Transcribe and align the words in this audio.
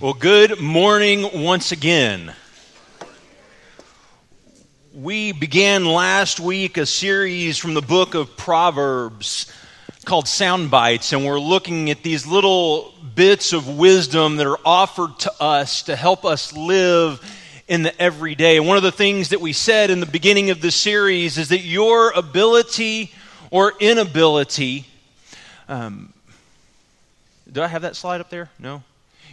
Well, 0.00 0.12
good 0.12 0.58
morning 0.58 1.44
once 1.44 1.70
again. 1.70 2.34
We 4.92 5.30
began 5.30 5.84
last 5.84 6.40
week 6.40 6.78
a 6.78 6.84
series 6.84 7.58
from 7.58 7.74
the 7.74 7.80
book 7.80 8.14
of 8.14 8.36
Proverbs 8.36 9.52
called 10.04 10.26
Sound 10.26 10.68
Bites, 10.68 11.12
and 11.12 11.24
we're 11.24 11.38
looking 11.38 11.90
at 11.90 12.02
these 12.02 12.26
little 12.26 12.92
bits 13.14 13.52
of 13.52 13.68
wisdom 13.68 14.34
that 14.38 14.48
are 14.48 14.58
offered 14.64 15.16
to 15.20 15.32
us 15.40 15.84
to 15.84 15.94
help 15.94 16.24
us 16.24 16.52
live 16.52 17.20
in 17.68 17.84
the 17.84 18.02
everyday. 18.02 18.56
And 18.56 18.66
one 18.66 18.76
of 18.76 18.82
the 18.82 18.90
things 18.90 19.28
that 19.28 19.40
we 19.40 19.52
said 19.52 19.90
in 19.90 20.00
the 20.00 20.06
beginning 20.06 20.50
of 20.50 20.60
the 20.60 20.72
series 20.72 21.38
is 21.38 21.50
that 21.50 21.60
your 21.60 22.10
ability 22.10 23.12
or 23.52 23.74
inability. 23.78 24.86
Um, 25.68 26.12
do 27.50 27.62
I 27.62 27.68
have 27.68 27.82
that 27.82 27.94
slide 27.94 28.20
up 28.20 28.28
there? 28.28 28.50
No? 28.58 28.82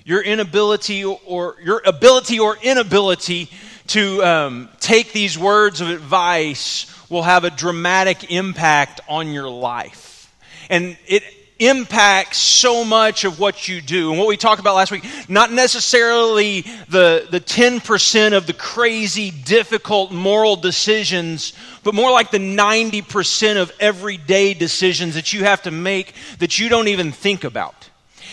Your 0.04 0.22
inability 0.22 1.04
or 1.04 1.58
your 1.64 1.82
ability 1.86 2.40
or 2.40 2.58
inability 2.62 3.50
to 3.88 4.24
um, 4.24 4.70
take 4.80 5.12
these 5.12 5.38
words 5.38 5.82
of 5.82 5.90
advice 5.90 6.88
will 7.10 7.24
have 7.24 7.44
a 7.44 7.50
dramatic 7.50 8.32
impact 8.32 9.02
on 9.08 9.34
your 9.34 9.50
life. 9.50 10.34
And 10.70 10.98
it 11.08 11.24
impacts 11.60 12.38
so 12.40 12.84
much 12.84 13.24
of 13.24 13.40
what 13.40 13.68
you 13.68 13.82
do. 13.82 14.10
And 14.10 14.18
what 14.18 14.28
we 14.28 14.36
talked 14.36 14.60
about 14.60 14.76
last 14.76 14.92
week 14.92 15.06
not 15.30 15.52
necessarily 15.52 16.62
the, 16.90 17.28
the 17.30 17.40
10% 17.40 18.34
of 18.36 18.48
the 18.48 18.54
crazy 18.54 19.30
difficult 19.30 20.12
moral 20.12 20.56
decisions 20.56 21.54
but 21.84 21.94
more 21.94 22.12
like 22.12 22.32
the 22.32 22.40
90% 22.40 23.62
of 23.62 23.72
everyday 23.80 24.56
decisions 24.56 25.14
that 25.14 25.34
you 25.34 25.44
have 25.44 25.62
to 25.62 25.72
make 25.72 26.16
that 26.40 26.58
you 26.58 26.68
don't 26.68 26.88
even 26.88 27.12
think 27.12 27.44
about 27.44 27.91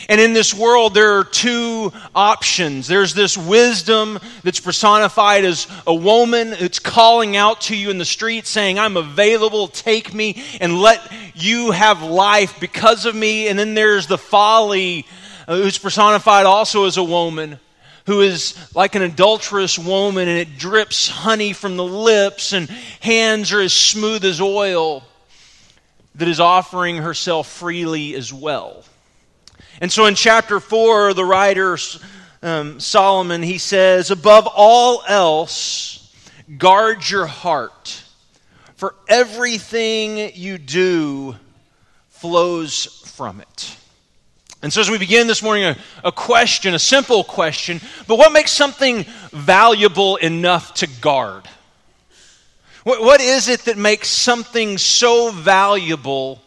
and 0.08 0.20
in 0.20 0.32
this 0.32 0.54
world, 0.54 0.94
there 0.94 1.18
are 1.18 1.24
two 1.24 1.92
options. 2.14 2.86
There's 2.86 3.14
this 3.14 3.36
wisdom 3.36 4.18
that's 4.42 4.60
personified 4.60 5.44
as 5.44 5.66
a 5.86 5.94
woman 5.94 6.50
that's 6.50 6.78
calling 6.78 7.36
out 7.36 7.62
to 7.62 7.76
you 7.76 7.90
in 7.90 7.98
the 7.98 8.04
street 8.04 8.46
saying, 8.46 8.78
I'm 8.78 8.96
available, 8.96 9.68
take 9.68 10.14
me, 10.14 10.42
and 10.60 10.78
let 10.80 11.00
you 11.34 11.72
have 11.72 12.02
life 12.02 12.60
because 12.60 13.06
of 13.06 13.14
me. 13.14 13.48
And 13.48 13.58
then 13.58 13.74
there's 13.74 14.06
the 14.06 14.18
folly 14.18 15.06
uh, 15.46 15.56
who's 15.56 15.78
personified 15.78 16.46
also 16.46 16.84
as 16.84 16.96
a 16.96 17.04
woman 17.04 17.58
who 18.06 18.22
is 18.22 18.56
like 18.74 18.94
an 18.94 19.02
adulterous 19.02 19.78
woman 19.78 20.28
and 20.28 20.38
it 20.38 20.56
drips 20.56 21.08
honey 21.08 21.52
from 21.52 21.76
the 21.76 21.84
lips 21.84 22.54
and 22.54 22.66
hands 23.00 23.52
are 23.52 23.60
as 23.60 23.74
smooth 23.74 24.24
as 24.24 24.40
oil 24.40 25.04
that 26.14 26.26
is 26.26 26.40
offering 26.40 26.96
herself 26.96 27.46
freely 27.46 28.14
as 28.14 28.32
well. 28.32 28.82
And 29.80 29.92
so 29.92 30.06
in 30.06 30.14
chapter 30.14 30.58
4, 30.58 31.14
the 31.14 31.24
writer 31.24 31.78
um, 32.42 32.80
Solomon, 32.80 33.42
he 33.42 33.58
says, 33.58 34.10
Above 34.10 34.48
all 34.52 35.02
else, 35.06 36.14
guard 36.56 37.08
your 37.08 37.26
heart, 37.26 38.02
for 38.74 38.94
everything 39.08 40.32
you 40.34 40.58
do 40.58 41.36
flows 42.08 42.86
from 43.14 43.40
it. 43.40 43.76
And 44.60 44.72
so, 44.72 44.80
as 44.80 44.90
we 44.90 44.98
begin 44.98 45.28
this 45.28 45.42
morning, 45.42 45.64
a, 45.64 45.76
a, 46.02 46.10
question, 46.10 46.74
a 46.74 46.80
simple 46.80 47.22
question, 47.22 47.80
but 48.08 48.18
what 48.18 48.32
makes 48.32 48.50
something 48.50 49.04
valuable 49.30 50.16
enough 50.16 50.74
to 50.74 50.88
guard? 51.00 51.48
What, 52.82 53.00
what 53.00 53.20
is 53.20 53.48
it 53.48 53.60
that 53.66 53.78
makes 53.78 54.08
something 54.08 54.78
so 54.78 55.30
valuable 55.30 56.42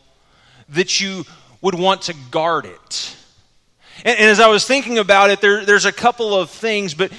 that 0.70 1.00
you 1.00 1.24
would 1.62 1.76
want 1.76 2.04
to 2.04 2.14
guard 2.32 2.66
it? 2.66 3.16
And, 4.04 4.18
and 4.18 4.30
as 4.30 4.40
I 4.40 4.48
was 4.48 4.66
thinking 4.66 4.98
about 4.98 5.30
it, 5.30 5.42
there, 5.42 5.66
there's 5.66 5.86
a 5.86 5.92
couple 5.92 6.34
of 6.34 6.50
things, 6.50 6.94
but 6.94 7.12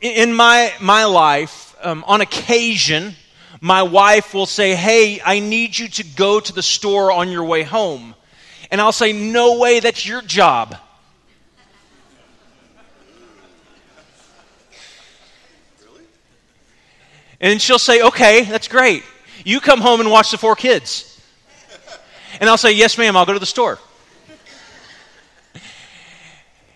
in 0.00 0.32
my, 0.32 0.72
my 0.80 1.04
life, 1.04 1.76
um, 1.82 2.04
on 2.06 2.20
occasion, 2.20 3.14
my 3.60 3.82
wife 3.82 4.32
will 4.32 4.46
say, 4.46 4.74
Hey, 4.74 5.20
I 5.24 5.40
need 5.40 5.78
you 5.78 5.88
to 5.88 6.04
go 6.04 6.40
to 6.40 6.52
the 6.52 6.62
store 6.62 7.12
on 7.12 7.30
your 7.30 7.44
way 7.44 7.62
home. 7.62 8.14
And 8.70 8.80
I'll 8.80 8.92
say, 8.92 9.12
No 9.12 9.58
way, 9.58 9.80
that's 9.80 10.06
your 10.06 10.22
job. 10.22 10.76
Really? 15.84 16.04
And 17.40 17.60
she'll 17.60 17.78
say, 17.78 18.02
Okay, 18.02 18.44
that's 18.44 18.68
great. 18.68 19.02
You 19.44 19.60
come 19.60 19.80
home 19.80 20.00
and 20.00 20.10
watch 20.10 20.30
the 20.30 20.38
four 20.38 20.56
kids. 20.56 21.06
And 22.40 22.48
I'll 22.48 22.58
say, 22.58 22.72
Yes, 22.72 22.96
ma'am, 22.96 23.16
I'll 23.16 23.26
go 23.26 23.34
to 23.34 23.38
the 23.38 23.46
store. 23.46 23.78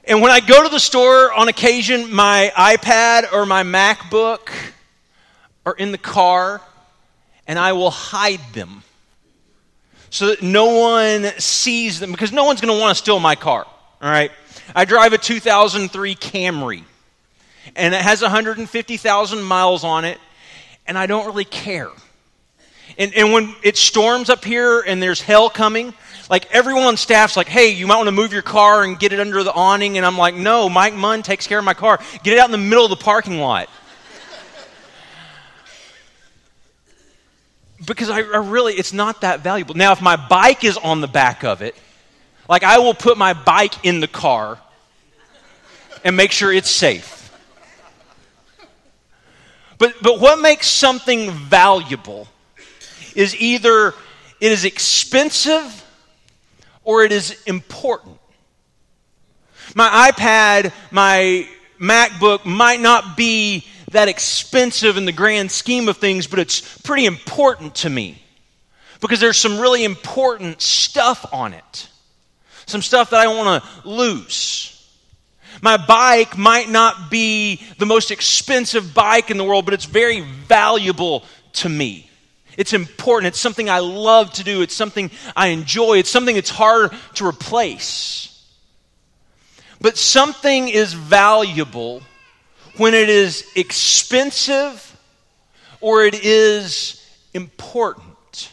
And 0.06 0.20
when 0.20 0.30
I 0.30 0.40
go 0.40 0.62
to 0.62 0.68
the 0.68 0.80
store 0.80 1.32
on 1.32 1.48
occasion, 1.48 2.12
my 2.12 2.52
iPad 2.54 3.32
or 3.32 3.46
my 3.46 3.62
MacBook 3.62 4.50
are 5.64 5.72
in 5.72 5.92
the 5.92 5.98
car, 5.98 6.60
and 7.46 7.58
I 7.58 7.72
will 7.72 7.90
hide 7.90 8.40
them 8.52 8.82
so 10.10 10.26
that 10.26 10.42
no 10.42 10.78
one 10.78 11.24
sees 11.38 12.00
them 12.00 12.12
because 12.12 12.32
no 12.32 12.44
one's 12.44 12.60
going 12.60 12.74
to 12.74 12.78
want 12.78 12.94
to 12.94 13.02
steal 13.02 13.18
my 13.18 13.34
car. 13.34 13.64
All 14.02 14.10
right. 14.10 14.30
I 14.76 14.84
drive 14.84 15.14
a 15.14 15.18
2003 15.18 16.14
Camry, 16.16 16.84
and 17.74 17.94
it 17.94 18.02
has 18.02 18.20
150,000 18.20 19.42
miles 19.42 19.84
on 19.84 20.04
it, 20.04 20.18
and 20.86 20.98
I 20.98 21.06
don't 21.06 21.24
really 21.24 21.46
care. 21.46 21.90
And, 22.98 23.14
and 23.14 23.32
when 23.32 23.54
it 23.62 23.78
storms 23.78 24.28
up 24.28 24.44
here 24.44 24.80
and 24.80 25.02
there's 25.02 25.22
hell 25.22 25.48
coming, 25.48 25.94
like 26.30 26.50
everyone 26.52 26.84
on 26.84 26.96
staff's 26.96 27.36
like, 27.36 27.48
hey, 27.48 27.70
you 27.70 27.86
might 27.86 27.96
want 27.96 28.08
to 28.08 28.12
move 28.12 28.32
your 28.32 28.42
car 28.42 28.82
and 28.82 28.98
get 28.98 29.12
it 29.12 29.20
under 29.20 29.42
the 29.42 29.52
awning. 29.52 29.96
And 29.96 30.06
I'm 30.06 30.16
like, 30.16 30.34
no, 30.34 30.68
Mike 30.68 30.94
Munn 30.94 31.22
takes 31.22 31.46
care 31.46 31.58
of 31.58 31.64
my 31.64 31.74
car. 31.74 32.00
Get 32.22 32.32
it 32.32 32.38
out 32.38 32.46
in 32.46 32.52
the 32.52 32.58
middle 32.58 32.84
of 32.84 32.90
the 32.90 32.96
parking 32.96 33.38
lot. 33.38 33.68
because 37.86 38.10
I, 38.10 38.18
I 38.18 38.38
really, 38.38 38.74
it's 38.74 38.92
not 38.92 39.20
that 39.20 39.40
valuable. 39.40 39.74
Now, 39.74 39.92
if 39.92 40.00
my 40.00 40.16
bike 40.16 40.64
is 40.64 40.76
on 40.76 41.00
the 41.00 41.08
back 41.08 41.44
of 41.44 41.62
it, 41.62 41.76
like 42.48 42.62
I 42.62 42.78
will 42.78 42.94
put 42.94 43.18
my 43.18 43.32
bike 43.32 43.84
in 43.84 44.00
the 44.00 44.08
car 44.08 44.58
and 46.02 46.16
make 46.16 46.32
sure 46.32 46.52
it's 46.52 46.70
safe. 46.70 47.20
But, 49.78 49.94
but 50.02 50.20
what 50.20 50.38
makes 50.38 50.68
something 50.68 51.30
valuable 51.30 52.28
is 53.14 53.34
either 53.36 53.88
it 54.40 54.52
is 54.52 54.64
expensive 54.64 55.83
or 56.84 57.02
it 57.02 57.12
is 57.12 57.42
important. 57.46 58.18
My 59.74 60.10
iPad, 60.10 60.72
my 60.90 61.48
MacBook 61.80 62.44
might 62.44 62.80
not 62.80 63.16
be 63.16 63.66
that 63.90 64.08
expensive 64.08 64.96
in 64.96 65.04
the 65.04 65.12
grand 65.12 65.50
scheme 65.50 65.88
of 65.88 65.96
things, 65.96 66.26
but 66.26 66.38
it's 66.38 66.78
pretty 66.82 67.06
important 67.06 67.74
to 67.76 67.90
me 67.90 68.22
because 69.00 69.20
there's 69.20 69.38
some 69.38 69.58
really 69.58 69.84
important 69.84 70.60
stuff 70.60 71.26
on 71.32 71.52
it. 71.52 71.88
Some 72.66 72.82
stuff 72.82 73.10
that 73.10 73.20
I 73.20 73.26
want 73.28 73.62
to 73.62 73.88
lose. 73.88 74.70
My 75.62 75.76
bike 75.76 76.36
might 76.36 76.68
not 76.68 77.10
be 77.10 77.60
the 77.78 77.86
most 77.86 78.10
expensive 78.10 78.94
bike 78.94 79.30
in 79.30 79.36
the 79.36 79.44
world, 79.44 79.64
but 79.64 79.74
it's 79.74 79.84
very 79.84 80.20
valuable 80.20 81.24
to 81.54 81.68
me. 81.68 82.10
It's 82.56 82.72
important. 82.72 83.28
It's 83.28 83.40
something 83.40 83.68
I 83.68 83.80
love 83.80 84.32
to 84.34 84.44
do. 84.44 84.62
It's 84.62 84.74
something 84.74 85.10
I 85.34 85.48
enjoy. 85.48 85.98
It's 85.98 86.10
something 86.10 86.34
that's 86.34 86.50
hard 86.50 86.92
to 87.14 87.26
replace. 87.26 88.30
But 89.80 89.96
something 89.96 90.68
is 90.68 90.92
valuable 90.92 92.02
when 92.76 92.94
it 92.94 93.08
is 93.08 93.44
expensive 93.54 94.96
or 95.80 96.04
it 96.04 96.24
is 96.24 97.04
important. 97.34 98.52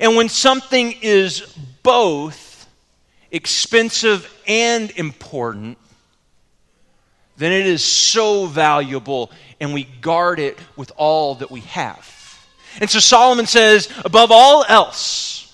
And 0.00 0.16
when 0.16 0.28
something 0.28 0.92
is 1.02 1.40
both 1.82 2.66
expensive 3.30 4.32
and 4.46 4.90
important, 4.92 5.76
then 7.36 7.52
it 7.52 7.66
is 7.66 7.84
so 7.84 8.46
valuable 8.46 9.30
and 9.60 9.74
we 9.74 9.84
guard 9.84 10.38
it 10.38 10.58
with 10.76 10.92
all 10.96 11.36
that 11.36 11.50
we 11.50 11.60
have. 11.60 12.23
And 12.80 12.90
so 12.90 12.98
Solomon 12.98 13.46
says, 13.46 13.88
above 14.04 14.30
all 14.32 14.64
else, 14.68 15.52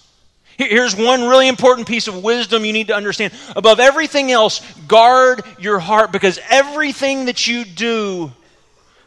here's 0.57 0.97
one 0.97 1.29
really 1.29 1.49
important 1.49 1.89
piece 1.89 2.09
of 2.09 2.23
wisdom 2.23 2.65
you 2.65 2.73
need 2.73 2.89
to 2.89 2.95
understand. 2.95 3.33
Above 3.57 3.81
everything 3.81 4.31
else, 4.31 4.61
guard 4.87 5.43
your 5.59 5.79
heart 5.79 6.13
because 6.13 6.39
everything 6.49 7.27
that 7.27 7.47
you 7.47 7.65
do 7.65 8.33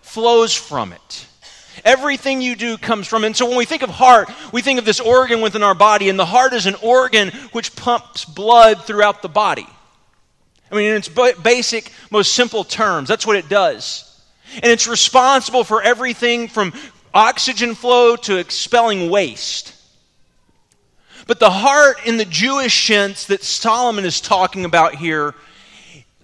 flows 0.02 0.54
from 0.54 0.94
it. 0.94 1.28
Everything 1.84 2.42
you 2.42 2.56
do 2.56 2.78
comes 2.78 3.08
from 3.08 3.24
it. 3.24 3.28
And 3.28 3.36
so 3.36 3.48
when 3.48 3.58
we 3.58 3.66
think 3.66 3.82
of 3.82 3.90
heart, 3.90 4.30
we 4.52 4.62
think 4.62 4.80
of 4.80 4.86
this 4.86 5.00
organ 5.00 5.42
within 5.42 5.64
our 5.64 5.74
body, 5.74 6.08
and 6.08 6.18
the 6.18 6.26
heart 6.26 6.54
is 6.54 6.66
an 6.66 6.76
organ 6.82 7.30
which 7.52 7.76
pumps 7.76 8.26
blood 8.26 8.84
throughout 8.86 9.22
the 9.22 9.30
body. 9.30 9.68
I 10.72 10.76
mean, 10.76 10.90
in 10.90 10.96
its 10.96 11.10
basic, 11.10 11.92
most 12.10 12.34
simple 12.34 12.64
terms, 12.64 13.10
that's 13.10 13.28
what 13.28 13.36
it 13.36 13.50
does. 13.50 14.10
And 14.56 14.66
it's 14.66 14.88
responsible 14.88 15.64
for 15.64 15.82
everything 15.82 16.48
from 16.48 16.74
oxygen 17.14 17.76
flow 17.76 18.16
to 18.16 18.38
expelling 18.38 19.10
waste. 19.10 19.76
But 21.28 21.40
the 21.40 21.50
heart 21.50 22.06
in 22.06 22.18
the 22.18 22.26
Jewish 22.26 22.88
sense 22.88 23.28
that 23.28 23.44
Solomon 23.44 24.04
is 24.04 24.20
talking 24.20 24.66
about 24.66 24.96
here, 24.96 25.34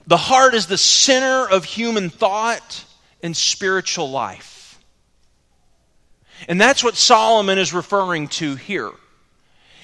The 0.10 0.18
heart 0.18 0.56
is 0.56 0.66
the 0.66 0.78
center 0.78 1.48
of 1.48 1.64
human 1.64 2.10
thought 2.10 2.84
and 3.22 3.38
spiritual 3.38 4.10
life. 4.10 4.80
And 6.48 6.60
that's 6.60 6.84
what 6.84 6.96
Solomon 6.96 7.60
is 7.60 7.74
referring 7.74 8.28
to 8.30 8.56
here. 8.56 8.92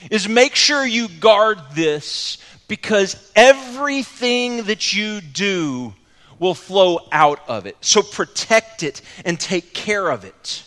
Is 0.10 0.28
make 0.28 0.56
sure 0.56 0.84
you 0.84 1.10
guard 1.10 1.60
this 1.75 2.40
because 2.68 3.31
everything 3.36 4.63
that 4.63 4.94
you 4.94 5.22
do 5.22 5.94
will 6.40 6.56
flow 6.56 7.07
out 7.12 7.48
of 7.48 7.68
it. 7.68 7.78
So 7.81 8.02
protect 8.02 8.81
it 8.81 9.04
and 9.25 9.40
take 9.40 9.75
care 9.75 10.10
of 10.10 10.25
it. 10.25 10.63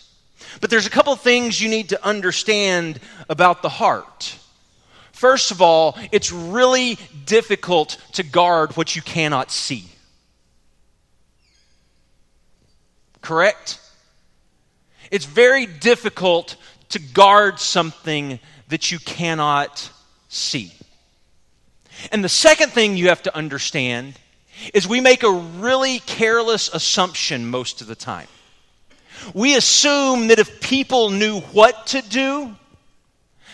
But 0.61 0.71
there's 0.71 0.87
a 0.87 0.91
couple 0.91 1.15
things 1.17 1.61
you 1.61 1.69
need 1.69 1.91
to 1.91 2.05
understand 2.05 3.01
about 3.29 3.63
the 3.63 3.69
heart. 3.69 4.37
First 5.13 5.51
of 5.51 5.61
all, 5.61 5.99
it's 6.13 6.33
really 6.33 6.99
difficult 7.25 7.99
to 8.13 8.23
guard 8.23 8.77
what 8.77 8.95
you 8.95 9.03
cannot 9.03 9.51
see. 9.51 9.85
Correct? 13.21 13.81
It's 15.11 15.25
very 15.25 15.67
difficult 15.67 16.57
to 16.91 16.99
guard 16.99 17.59
something 17.59 18.39
that 18.69 18.91
you 18.91 18.99
cannot 18.99 19.91
see. 20.29 20.73
And 22.13 22.23
the 22.23 22.29
second 22.29 22.71
thing 22.71 22.97
you 22.97 23.09
have 23.09 23.23
to 23.23 23.37
understand 23.37 24.15
is 24.73 24.87
we 24.87 25.01
make 25.01 25.23
a 25.23 25.31
really 25.31 25.99
careless 26.01 26.69
assumption 26.73 27.51
most 27.51 27.81
of 27.81 27.87
the 27.87 27.95
time. 27.95 28.29
We 29.35 29.57
assume 29.57 30.29
that 30.29 30.39
if 30.39 30.61
people 30.61 31.11
knew 31.11 31.41
what 31.41 31.89
to 31.89 32.03
do, 32.03 32.55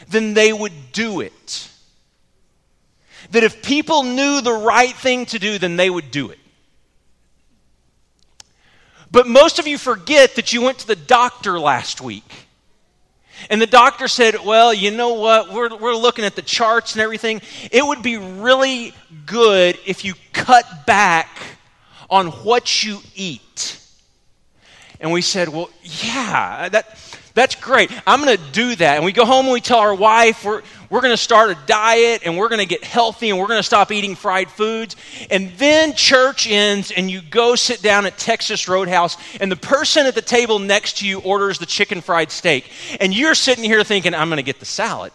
then 0.08 0.34
they 0.34 0.52
would 0.52 0.92
do 0.92 1.20
it. 1.20 1.70
That 3.30 3.44
if 3.44 3.62
people 3.62 4.02
knew 4.02 4.40
the 4.40 4.52
right 4.52 4.94
thing 4.94 5.26
to 5.26 5.38
do, 5.38 5.58
then 5.58 5.76
they 5.76 5.90
would 5.90 6.10
do 6.10 6.30
it. 6.30 6.38
But 9.10 9.26
most 9.26 9.58
of 9.58 9.66
you 9.66 9.78
forget 9.78 10.34
that 10.34 10.52
you 10.52 10.62
went 10.62 10.78
to 10.80 10.86
the 10.86 10.96
doctor 10.96 11.58
last 11.58 12.00
week. 12.00 12.24
And 13.50 13.60
the 13.60 13.66
doctor 13.66 14.08
said, 14.08 14.44
Well, 14.44 14.72
you 14.72 14.90
know 14.90 15.14
what? 15.14 15.52
We're, 15.52 15.76
we're 15.76 15.94
looking 15.94 16.24
at 16.24 16.36
the 16.36 16.42
charts 16.42 16.94
and 16.94 17.02
everything. 17.02 17.40
It 17.70 17.84
would 17.84 18.02
be 18.02 18.16
really 18.16 18.94
good 19.26 19.78
if 19.86 20.04
you 20.04 20.14
cut 20.32 20.86
back 20.86 21.28
on 22.10 22.28
what 22.28 22.82
you 22.84 22.98
eat. 23.14 23.80
And 25.04 25.12
we 25.12 25.20
said, 25.20 25.50
Well, 25.50 25.68
yeah, 25.82 26.70
that, 26.70 26.98
that's 27.34 27.56
great. 27.56 27.90
I'm 28.06 28.24
going 28.24 28.38
to 28.38 28.52
do 28.52 28.74
that. 28.76 28.96
And 28.96 29.04
we 29.04 29.12
go 29.12 29.26
home 29.26 29.44
and 29.44 29.52
we 29.52 29.60
tell 29.60 29.80
our 29.80 29.94
wife 29.94 30.46
we're, 30.46 30.62
we're 30.88 31.02
going 31.02 31.12
to 31.12 31.18
start 31.18 31.50
a 31.50 31.58
diet 31.66 32.22
and 32.24 32.38
we're 32.38 32.48
going 32.48 32.60
to 32.60 32.66
get 32.66 32.82
healthy 32.82 33.28
and 33.28 33.38
we're 33.38 33.48
going 33.48 33.58
to 33.58 33.64
stop 33.64 33.92
eating 33.92 34.14
fried 34.14 34.50
foods. 34.50 34.96
And 35.30 35.50
then 35.58 35.92
church 35.92 36.48
ends 36.48 36.90
and 36.90 37.10
you 37.10 37.20
go 37.20 37.54
sit 37.54 37.82
down 37.82 38.06
at 38.06 38.16
Texas 38.16 38.66
Roadhouse 38.66 39.18
and 39.42 39.52
the 39.52 39.56
person 39.56 40.06
at 40.06 40.14
the 40.14 40.22
table 40.22 40.58
next 40.58 41.00
to 41.00 41.06
you 41.06 41.20
orders 41.20 41.58
the 41.58 41.66
chicken 41.66 42.00
fried 42.00 42.30
steak. 42.30 42.70
And 42.98 43.14
you're 43.14 43.34
sitting 43.34 43.64
here 43.64 43.84
thinking, 43.84 44.14
I'm 44.14 44.30
going 44.30 44.38
to 44.38 44.42
get 44.42 44.58
the 44.58 44.64
salad. 44.64 45.12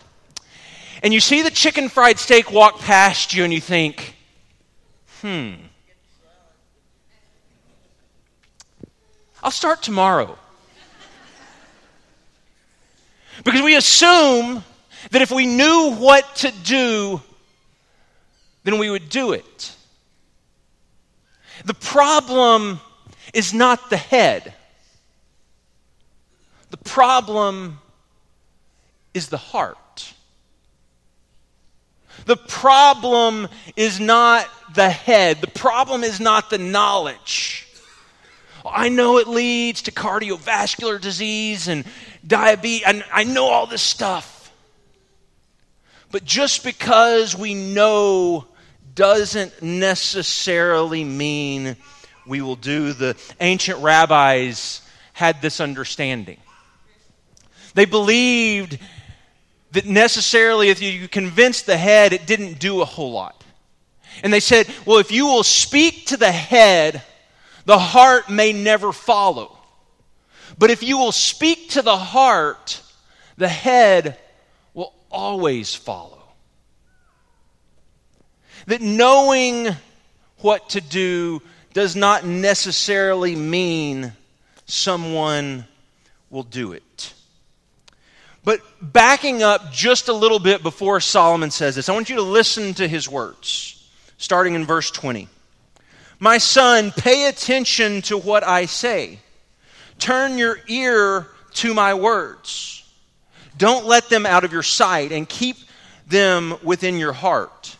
And 1.01 1.15
you 1.15 1.19
see 1.19 1.41
the 1.41 1.49
chicken 1.49 1.89
fried 1.89 2.19
steak 2.19 2.51
walk 2.51 2.77
past 2.77 3.33
you 3.33 3.43
and 3.43 3.51
you 3.51 3.59
think, 3.59 4.13
hmm. 5.21 5.53
I'll 9.43 9.51
start 9.51 9.81
tomorrow. 9.81 10.37
Because 13.43 13.61
we 13.61 13.75
assume 13.75 14.63
that 15.11 15.21
if 15.21 15.31
we 15.31 15.45
knew 15.45 15.95
what 15.95 16.35
to 16.37 16.51
do, 16.63 17.21
then 18.63 18.79
we 18.79 18.89
would 18.89 19.09
do 19.09 19.31
it. 19.31 19.75
The 21.65 21.73
problem 21.73 22.79
is 23.33 23.53
not 23.53 23.89
the 23.89 23.97
head, 23.97 24.53
the 26.69 26.77
problem 26.77 27.79
is 29.13 29.29
the 29.29 29.37
heart. 29.37 30.13
The 32.25 32.35
problem 32.35 33.47
is 33.75 33.99
not 33.99 34.47
the 34.75 34.89
head. 34.89 35.41
The 35.41 35.47
problem 35.47 36.03
is 36.03 36.19
not 36.19 36.49
the 36.49 36.57
knowledge. 36.57 37.68
I 38.65 38.89
know 38.89 39.17
it 39.17 39.27
leads 39.27 39.83
to 39.83 39.91
cardiovascular 39.91 40.99
disease 40.99 41.67
and 41.67 41.85
diabetes. 42.25 42.85
I, 42.85 43.03
I 43.11 43.23
know 43.23 43.45
all 43.45 43.67
this 43.67 43.81
stuff. 43.81 44.51
But 46.11 46.25
just 46.25 46.63
because 46.63 47.35
we 47.35 47.53
know 47.53 48.45
doesn't 48.95 49.61
necessarily 49.61 51.03
mean 51.03 51.77
we 52.25 52.41
will 52.41 52.55
do. 52.55 52.93
The 52.93 53.15
ancient 53.39 53.79
rabbis 53.79 54.81
had 55.13 55.41
this 55.41 55.59
understanding. 55.59 56.37
They 57.75 57.85
believed 57.85 58.79
that 59.71 59.85
necessarily, 59.85 60.69
if 60.69 60.81
you 60.81 61.07
convinced 61.07 61.65
the 61.65 61.77
head, 61.77 62.13
it 62.13 62.25
didn't 62.25 62.59
do 62.59 62.81
a 62.81 62.85
whole 62.85 63.11
lot. 63.11 63.43
And 64.23 64.33
they 64.33 64.39
said, 64.39 64.67
well, 64.85 64.97
if 64.97 65.11
you 65.11 65.27
will 65.27 65.43
speak 65.43 66.07
to 66.07 66.17
the 66.17 66.31
head, 66.31 67.03
the 67.69 67.77
heart 67.77 68.31
may 68.31 68.51
never 68.51 68.91
follow. 68.91 69.55
But 70.57 70.71
if 70.71 70.81
you 70.81 70.97
will 70.97 71.11
speak 71.11 71.69
to 71.71 71.83
the 71.83 71.95
heart, 71.95 72.81
the 73.37 73.47
head 73.47 74.17
will 74.73 74.91
always 75.11 75.75
follow. 75.75 76.23
That 78.65 78.81
knowing 78.81 79.67
what 80.39 80.69
to 80.69 80.81
do 80.81 81.43
does 81.73 81.95
not 81.95 82.25
necessarily 82.25 83.35
mean 83.35 84.13
someone 84.65 85.63
will 86.31 86.41
do 86.41 86.71
it. 86.71 87.13
But 88.43 88.61
backing 88.81 89.43
up 89.43 89.71
just 89.71 90.07
a 90.07 90.13
little 90.13 90.39
bit 90.39 90.63
before 90.63 90.99
Solomon 91.01 91.51
says 91.51 91.75
this, 91.75 91.87
I 91.87 91.93
want 91.93 92.09
you 92.09 92.15
to 92.15 92.23
listen 92.23 92.73
to 92.73 92.87
his 92.87 93.07
words, 93.07 93.87
starting 94.17 94.55
in 94.55 94.65
verse 94.65 94.89
20. 94.89 95.27
My 96.19 96.37
son, 96.37 96.91
pay 96.91 97.27
attention 97.27 98.01
to 98.03 98.17
what 98.17 98.43
I 98.43 98.65
say. 98.65 99.19
Turn 99.99 100.37
your 100.37 100.59
ear 100.67 101.27
to 101.53 101.73
my 101.73 101.93
words. 101.93 102.83
Don't 103.57 103.85
let 103.85 104.09
them 104.09 104.25
out 104.25 104.43
of 104.43 104.51
your 104.51 104.63
sight 104.63 105.13
and 105.13 105.27
keep 105.27 105.55
them 106.07 106.55
within 106.61 106.97
your 106.97 107.13
heart. 107.13 107.77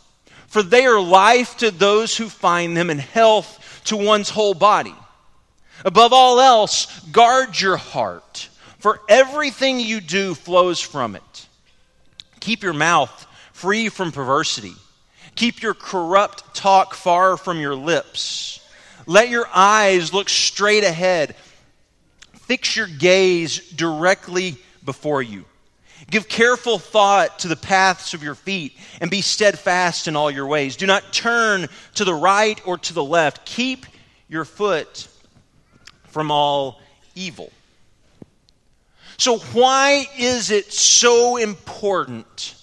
For 0.47 0.63
they 0.63 0.85
are 0.85 1.01
life 1.01 1.57
to 1.57 1.69
those 1.69 2.15
who 2.15 2.29
find 2.29 2.75
them 2.75 2.89
and 2.89 2.99
health 2.99 3.81
to 3.85 3.97
one's 3.97 4.29
whole 4.29 4.53
body. 4.53 4.95
Above 5.83 6.13
all 6.13 6.39
else, 6.39 6.99
guard 7.11 7.59
your 7.59 7.77
heart, 7.77 8.49
for 8.79 9.01
everything 9.09 9.79
you 9.79 9.99
do 9.99 10.33
flows 10.33 10.79
from 10.79 11.15
it. 11.15 11.47
Keep 12.39 12.63
your 12.63 12.73
mouth 12.73 13.27
free 13.51 13.89
from 13.89 14.11
perversity 14.11 14.73
Keep 15.39 15.61
your 15.61 15.73
corrupt 15.73 16.53
talk 16.53 16.93
far 16.93 17.37
from 17.37 17.61
your 17.61 17.73
lips. 17.73 18.59
Let 19.05 19.29
your 19.29 19.47
eyes 19.55 20.13
look 20.13 20.27
straight 20.27 20.83
ahead. 20.83 21.33
Fix 22.33 22.75
your 22.75 22.87
gaze 22.87 23.71
directly 23.71 24.57
before 24.83 25.21
you. 25.21 25.45
Give 26.11 26.27
careful 26.27 26.77
thought 26.77 27.39
to 27.39 27.47
the 27.47 27.55
paths 27.55 28.13
of 28.13 28.21
your 28.21 28.35
feet 28.35 28.75
and 28.99 29.09
be 29.09 29.21
steadfast 29.21 30.09
in 30.09 30.17
all 30.17 30.29
your 30.29 30.45
ways. 30.45 30.75
Do 30.75 30.85
not 30.85 31.13
turn 31.13 31.69
to 31.95 32.03
the 32.03 32.13
right 32.13 32.59
or 32.67 32.77
to 32.77 32.93
the 32.93 33.01
left. 33.01 33.45
Keep 33.45 33.85
your 34.27 34.43
foot 34.43 35.07
from 36.07 36.31
all 36.31 36.81
evil. 37.15 37.49
So, 39.15 39.37
why 39.37 40.05
is 40.17 40.51
it 40.51 40.73
so 40.73 41.37
important 41.37 42.55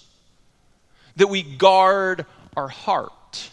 that 1.15 1.27
we 1.27 1.41
guard 1.41 2.27
our 2.57 2.67
heart. 2.67 3.49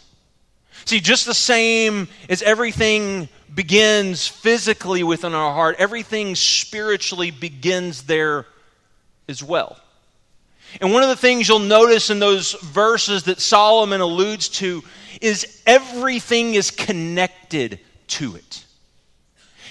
See, 0.83 0.99
just 0.99 1.25
the 1.25 1.33
same 1.33 2.07
as 2.27 2.41
everything 2.41 3.29
begins 3.53 4.27
physically 4.27 5.03
within 5.03 5.33
our 5.33 5.53
heart, 5.53 5.77
everything 5.79 6.35
spiritually 6.35 7.31
begins 7.31 8.03
there 8.03 8.45
as 9.29 9.43
well. 9.43 9.79
And 10.81 10.91
one 10.91 11.03
of 11.03 11.09
the 11.09 11.15
things 11.15 11.47
you'll 11.47 11.59
notice 11.59 12.09
in 12.09 12.19
those 12.19 12.53
verses 12.53 13.23
that 13.23 13.39
Solomon 13.39 14.01
alludes 14.01 14.49
to 14.49 14.83
is 15.21 15.61
everything 15.65 16.55
is 16.55 16.71
connected 16.71 17.79
to 18.07 18.35
it. 18.35 18.65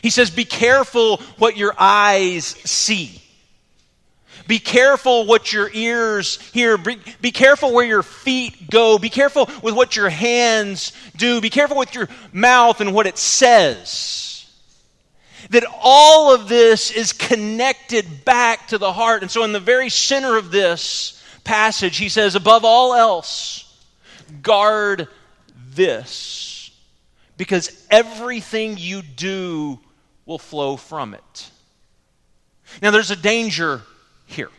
He 0.01 0.11
says, 0.11 0.31
Be 0.31 0.45
careful 0.45 1.19
what 1.39 1.57
your 1.57 1.75
eyes 1.77 2.45
see. 2.45 3.21
Be 4.47 4.59
careful 4.59 5.27
what 5.27 5.53
your 5.53 5.71
ears 5.73 6.39
hear. 6.53 6.77
Be, 6.77 7.33
careful 7.33 7.73
where 7.73 7.87
your 7.87 8.03
feet 8.03 8.71
go. 8.71 8.99
Be 8.99 9.09
careful 9.09 9.49
with 9.63 9.75
what 9.75 9.97
your 9.97 10.11
hands 10.11 10.93
do. 11.17 11.41
Be 11.41 11.51
careful 11.51 11.79
with 11.79 11.95
your 11.95 12.09
mouth 12.33 12.81
and 12.81 12.93
what 12.93 13.07
it 13.07 13.17
says. 13.17 14.47
That 15.51 15.65
all 15.81 16.35
of 16.35 16.49
this 16.49 16.91
is 16.91 17.13
connected 17.13 18.25
back 18.25 18.69
to 18.69 18.79
the 18.79 18.93
heart. 18.93 19.23
And 19.23 19.31
so, 19.31 19.45
in 19.45 19.53
the 19.53 19.61
very 19.61 19.89
center 19.89 20.37
of 20.37 20.51
this 20.51 21.23
passage, 21.45 21.97
he 21.97 22.09
says, 22.09 22.35
above 22.35 22.65
all 22.65 22.95
else, 22.95 23.83
guard 24.43 25.09
this. 25.75 26.71
because 27.37 27.85
everything 27.91 28.77
you 28.79 29.03
do 29.03 29.79
will 30.27 30.39
flow 30.39 30.77
from 30.77 31.15
it. 31.15 31.51
Now, 32.81 32.91
there's 32.91 33.11
a 33.11 33.17
danger 33.17 33.83
here. 34.35 34.51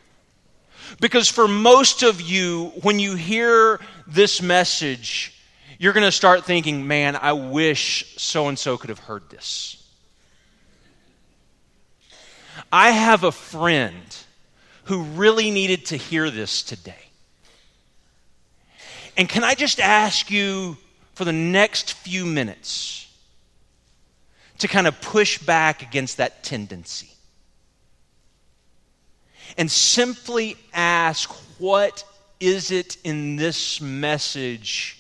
Because 1.00 1.30
for 1.30 1.48
most 1.48 2.04
of 2.04 2.22
you, 2.22 2.72
when 2.82 3.00
you 3.00 3.16
hear 3.16 3.80
this 4.08 4.42
message, 4.42 5.34
you're 5.78 5.94
going 5.94 6.06
to 6.06 6.12
start 6.12 6.46
thinking, 6.46 6.88
man, 6.88 7.16
I 7.16 7.34
wish 7.34 8.16
so 8.18 8.48
and 8.48 8.58
so 8.58 8.78
could 8.78 8.90
have 8.90 9.00
heard 9.00 9.30
this. 9.30 9.82
I 12.72 12.92
have 12.92 13.24
a 13.24 13.32
friend 13.32 14.18
who 14.86 15.02
really 15.02 15.52
needed 15.52 15.86
to 15.88 15.98
hear 15.98 16.30
this 16.30 16.62
today. 16.62 16.96
And 19.18 19.28
can 19.28 19.44
I 19.44 19.56
just 19.56 19.80
ask 19.80 20.30
you 20.30 20.78
for 21.14 21.26
the 21.26 21.34
next 21.34 21.94
few 21.94 22.26
minutes 22.26 23.08
to 24.60 24.68
kind 24.68 24.88
of 24.88 25.00
push 25.02 25.40
back 25.40 25.82
against 25.82 26.18
that 26.18 26.44
tendency? 26.44 27.15
And 29.58 29.70
simply 29.70 30.58
ask, 30.74 31.30
what 31.60 32.04
is 32.40 32.72
it 32.72 32.98
in 33.04 33.36
this 33.36 33.80
message 33.82 35.00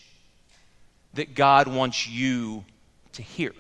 that 1.13 1.35
God 1.35 1.67
wants 1.67 2.07
you 2.07 2.63
to 3.13 3.21
hear? 3.21 3.53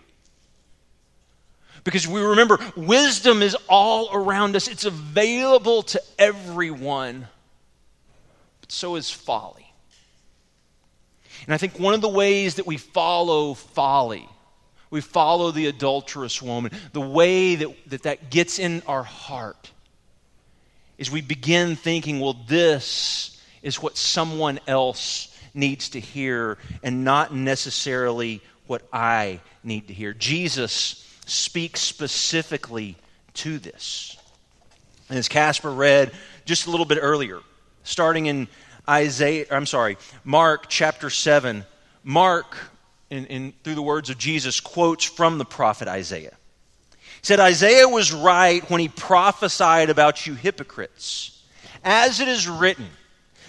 Because 1.83 2.07
we 2.07 2.19
remember, 2.21 2.59
wisdom 2.75 3.41
is 3.41 3.55
all 3.69 4.09
around 4.11 4.55
us, 4.55 4.67
it's 4.67 4.85
available 4.85 5.83
to 5.83 6.01
everyone, 6.17 7.27
but 8.61 8.71
so 8.71 8.95
is 8.95 9.11
folly. 9.11 9.71
And 11.45 11.53
I 11.53 11.57
think 11.57 11.79
one 11.79 11.93
of 11.93 12.01
the 12.01 12.09
ways 12.09 12.55
that 12.55 12.65
we 12.65 12.77
follow 12.77 13.53
folly, 13.53 14.27
we 14.89 14.99
follow 14.99 15.51
the 15.51 15.67
adulterous 15.67 16.41
woman, 16.41 16.71
the 16.91 17.01
way 17.01 17.55
that 17.55 17.89
that, 17.89 18.03
that 18.03 18.31
gets 18.31 18.57
in 18.57 18.81
our 18.87 19.03
heart 19.03 19.71
is 20.97 21.11
we 21.11 21.21
begin 21.21 21.75
thinking, 21.75 22.19
well, 22.19 22.37
this 22.47 23.41
is 23.61 23.81
what 23.81 23.97
someone 23.97 24.59
else 24.67 25.35
needs 25.53 25.89
to 25.89 25.99
hear 25.99 26.57
and 26.83 27.03
not 27.03 27.33
necessarily 27.33 28.41
what 28.67 28.81
I 28.91 29.39
need 29.63 29.87
to 29.87 29.93
hear. 29.93 30.13
Jesus 30.13 31.01
speaks 31.25 31.81
specifically 31.81 32.95
to 33.35 33.59
this. 33.59 34.17
And 35.09 35.17
as 35.17 35.27
Casper 35.27 35.71
read 35.71 36.11
just 36.45 36.67
a 36.67 36.71
little 36.71 36.85
bit 36.85 36.99
earlier, 37.01 37.39
starting 37.83 38.25
in 38.25 38.47
Isaiah, 38.87 39.45
I'm 39.51 39.65
sorry, 39.65 39.97
Mark 40.23 40.67
chapter 40.69 41.09
7, 41.09 41.65
Mark, 42.03 42.55
in, 43.09 43.25
in, 43.27 43.53
through 43.63 43.75
the 43.75 43.81
words 43.81 44.09
of 44.09 44.17
Jesus, 44.17 44.59
quotes 44.59 45.03
from 45.03 45.37
the 45.37 45.45
prophet 45.45 45.87
Isaiah. 45.87 46.35
Said, 47.25 47.39
Isaiah 47.39 47.89
was 47.89 48.13
right 48.13 48.69
when 48.69 48.79
he 48.79 48.87
prophesied 48.87 49.89
about 49.89 50.27
you 50.27 50.35
hypocrites. 50.35 51.41
As 51.83 52.19
it 52.19 52.27
is 52.27 52.47
written, 52.47 52.85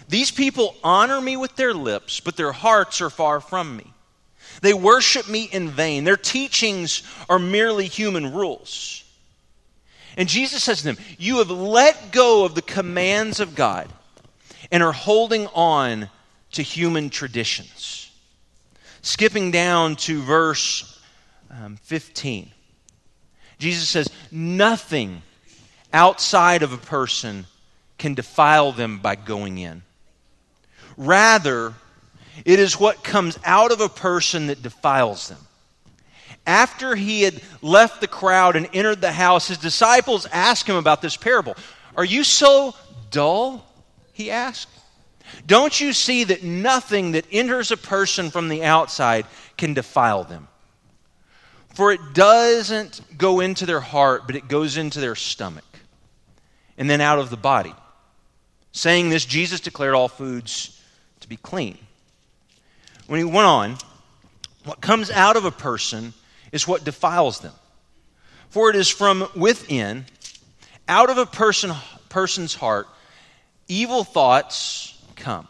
these 0.09 0.31
people 0.31 0.75
honor 0.83 1.21
me 1.21 1.37
with 1.37 1.57
their 1.57 1.75
lips, 1.75 2.19
but 2.19 2.39
their 2.39 2.53
hearts 2.53 3.03
are 3.03 3.11
far 3.11 3.39
from 3.39 3.77
me. 3.77 3.93
They 4.63 4.73
worship 4.73 5.29
me 5.29 5.51
in 5.53 5.69
vain. 5.69 6.05
Their 6.05 6.17
teachings 6.17 7.03
are 7.29 7.39
merely 7.39 7.87
human 7.87 8.33
rules. 8.33 9.05
And 10.17 10.27
Jesus 10.27 10.65
says 10.65 10.79
to 10.79 10.85
them, 10.85 10.99
You 11.19 11.41
have 11.41 11.51
let 11.51 12.13
go 12.13 12.47
of 12.47 12.55
the 12.55 12.63
commands 12.63 13.41
of 13.41 13.55
God 13.55 13.93
and 14.73 14.83
are 14.83 14.93
holding 14.93 15.49
on 15.49 16.09
to 16.53 16.63
human 16.63 17.11
traditions. 17.11 18.11
Skipping 19.03 19.51
down 19.51 19.97
to 19.97 20.23
verse 20.23 20.99
um, 21.51 21.77
15, 21.83 22.53
Jesus 23.59 23.89
says, 23.89 24.11
Nothing 24.31 25.23
outside 25.93 26.63
of 26.63 26.73
a 26.73 26.79
person 26.79 27.47
can 27.99 28.15
defile 28.15 28.73
them 28.73 28.99
by 28.99 29.17
going 29.17 29.59
in. 29.59 29.83
Rather, 30.97 31.75
it 32.45 32.59
is 32.59 32.79
what 32.79 33.03
comes 33.03 33.39
out 33.45 33.73
of 33.73 33.81
a 33.81 33.89
person 33.89 34.49
that 34.49 34.63
defiles 34.63 35.29
them. 35.29 35.39
After 36.47 36.95
he 36.95 37.23
had 37.23 37.41
left 37.61 38.01
the 38.01 38.07
crowd 38.07 38.57
and 38.57 38.69
entered 38.73 39.01
the 39.01 39.13
house, 39.13 39.49
his 39.49 39.59
disciples 39.59 40.27
asked 40.27 40.69
him 40.69 40.77
about 40.77 41.03
this 41.03 41.17
parable. 41.17 41.57
Are 41.97 42.05
you 42.05 42.23
so 42.23 42.75
dull? 43.11 43.67
He 44.13 44.31
asked. 44.31 44.69
Don't 45.47 45.81
you 45.81 45.93
see 45.93 46.25
that 46.25 46.45
nothing 46.45 47.13
that 47.13 47.27
enters 47.33 47.73
a 47.73 47.77
person 47.77 48.31
from 48.31 48.49
the 48.49 48.63
outside 48.63 49.27
can 49.57 49.75
defile 49.75 50.23
them? 50.23 50.47
For 51.77 51.93
it 51.93 52.01
doesn't 52.15 53.19
go 53.19 53.41
into 53.41 53.67
their 53.67 53.81
heart, 53.81 54.23
but 54.27 54.35
it 54.35 54.49
goes 54.49 54.77
into 54.77 54.99
their 54.99 55.15
stomach 55.15 55.65
and 56.79 56.89
then 56.89 57.01
out 57.01 57.19
of 57.19 57.31
the 57.31 57.37
body. 57.37 57.75
Saying 58.73 59.11
this, 59.11 59.25
Jesus 59.25 59.61
declared 59.61 59.95
all 59.95 60.09
foods 60.09 60.83
to 61.21 61.29
be 61.29 61.37
clean 61.37 61.79
when 63.07 63.19
he 63.19 63.25
went 63.25 63.47
on, 63.47 63.77
what 64.65 64.81
comes 64.81 65.11
out 65.11 65.37
of 65.37 65.45
a 65.45 65.51
person 65.51 66.13
is 66.53 66.67
what 66.67 66.85
defiles 66.85 67.41
them. 67.41 67.53
For 68.49 68.71
it 68.71 68.77
is 68.77 68.89
from 68.89 69.29
within, 69.35 70.07
out 70.89 71.11
of 71.11 71.19
a 71.19 71.27
person, 71.27 71.73
person's 72.09 72.55
heart, 72.55 72.89
evil 73.69 74.05
thoughts 74.05 75.01
come 75.15 75.47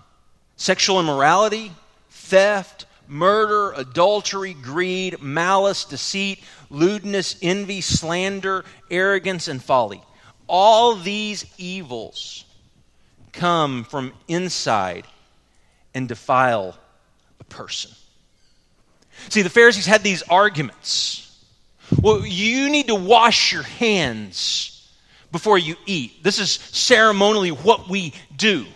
sexual 0.57 0.99
immorality, 0.99 1.71
theft, 2.11 2.86
murder, 3.09 3.73
adultery, 3.73 4.55
greed, 4.55 5.23
malice, 5.23 5.85
deceit, 5.85 6.41
lewdness, 6.71 7.37
envy, 7.43 7.81
slander, 7.81 8.65
arrogance, 8.91 9.49
and 9.49 9.63
folly. 9.63 10.03
All 10.49 10.97
these 10.97 11.45
evils 11.59 12.45
come 13.33 13.85
from 13.85 14.13
inside 14.29 15.07
and 15.95 16.09
defile 16.09 16.77
a 17.41 17.45
person. 17.45 17.93
See, 19.29 19.43
the 19.43 19.51
Pharisees 19.51 19.87
had 19.87 20.03
these 20.03 20.23
arguments. 20.23 21.45
Well, 22.01 22.27
you 22.27 22.69
need 22.69 22.89
to 22.89 22.95
wash 22.95 23.53
your 23.53 23.63
hands 23.63 24.91
before 25.33 25.59
you 25.59 25.77
eat. 25.87 26.23
This 26.23 26.39
is 26.39 26.51
ceremonially 26.51 27.51
what 27.51 27.89
we 27.89 28.13
do. 28.37 28.67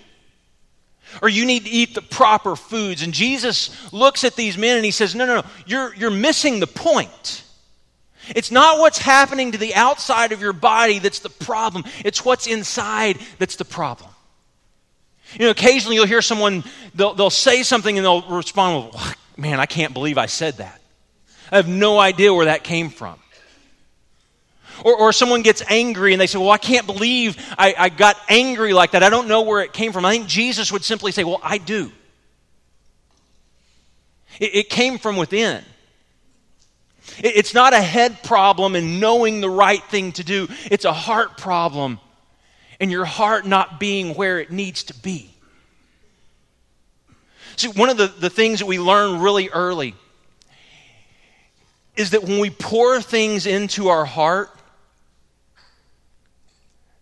Or 1.23 1.29
you 1.29 1.45
need 1.45 1.65
to 1.65 1.71
eat 1.71 1.95
the 1.95 2.03
proper 2.03 2.57
foods. 2.57 3.03
And 3.03 3.13
Jesus 3.13 3.93
looks 3.93 4.25
at 4.25 4.37
these 4.37 4.57
men 4.57 4.77
and 4.77 4.85
he 4.85 4.91
says, 4.91 5.15
No, 5.15 5.27
no, 5.27 5.37
no, 5.37 5.47
you're, 5.67 5.95
you're 5.95 6.11
missing 6.11 6.61
the 6.61 6.67
point. 6.67 7.45
It's 8.29 8.51
not 8.51 8.79
what's 8.79 8.99
happening 8.99 9.53
to 9.53 9.59
the 9.59 9.75
outside 9.75 10.33
of 10.33 10.41
your 10.41 10.53
body 10.53 10.99
that's 10.99 11.21
the 11.21 11.31
problem, 11.31 11.85
it's 12.05 12.25
what's 12.25 12.47
inside 12.47 13.19
that's 13.39 13.57
the 13.57 13.65
problem. 13.65 14.11
You 15.35 15.45
know, 15.45 15.51
occasionally 15.51 15.97
you'll 15.97 16.07
hear 16.07 16.23
someone, 16.23 16.65
they'll, 16.95 17.15
they'll 17.15 17.31
say 17.31 17.63
something 17.63 17.97
and 17.97 18.05
they'll 18.05 18.23
respond 18.23 18.93
with, 18.93 19.17
man, 19.37 19.61
I 19.61 19.67
can't 19.67 19.95
believe 19.95 20.19
I 20.19 20.27
said 20.27 20.57
that. 20.57 20.81
I 21.53 21.57
have 21.57 21.69
no 21.69 21.99
idea 21.99 22.35
where 22.35 22.47
that 22.47 22.65
came 22.65 22.91
from. 22.91 23.19
Or, 24.85 24.97
or 24.97 25.13
someone 25.13 25.43
gets 25.43 25.63
angry 25.69 26.13
and 26.13 26.21
they 26.21 26.27
say, 26.27 26.39
Well, 26.39 26.51
I 26.51 26.59
can't 26.59 26.87
believe 26.87 27.37
I, 27.59 27.75
I 27.79 27.89
got 27.89 28.17
angry 28.29 28.73
like 28.73 28.93
that. 28.93 29.03
I 29.03 29.11
don't 29.11 29.29
know 29.29 29.43
where 29.43 29.61
it 29.61 29.73
came 29.73 29.93
from. 29.93 30.05
I 30.05 30.13
think 30.13 30.27
Jesus 30.27 30.73
would 30.73 30.85
simply 30.85 31.13
say, 31.13 31.25
Well, 31.25 31.41
I 31.43 31.59
do. 31.59 31.93
It, 34.39 34.55
it 34.55 34.71
came 34.71 34.99
from 34.99 35.17
within. 35.17 35.63
It, 37.19 37.37
it's 37.37 37.55
not 37.55 37.73
a 37.73 37.81
head 37.81 38.23
problem 38.23 38.75
and 38.75 39.01
knowing 39.01 39.41
the 39.41 39.51
right 39.51 39.83
thing 39.85 40.13
to 40.13 40.25
do, 40.25 40.49
it's 40.71 40.85
a 40.85 40.93
heart 40.93 41.37
problem 41.37 42.01
and 42.81 42.91
your 42.91 43.05
heart 43.05 43.47
not 43.47 43.79
being 43.79 44.15
where 44.15 44.41
it 44.41 44.51
needs 44.51 44.85
to 44.85 44.95
be. 44.95 45.31
See, 47.57 47.69
one 47.69 47.91
of 47.91 47.99
the, 47.99 48.07
the 48.07 48.31
things 48.31 48.61
that 48.61 48.67
we 48.67 48.79
learn 48.79 49.21
really 49.21 49.51
early 49.51 49.95
is 51.95 52.11
that 52.11 52.25
when 52.25 52.39
we 52.39 52.49
pour 52.49 53.03
things 53.03 53.45
into 53.45 53.89
our 53.89 54.07
heart 54.07 54.51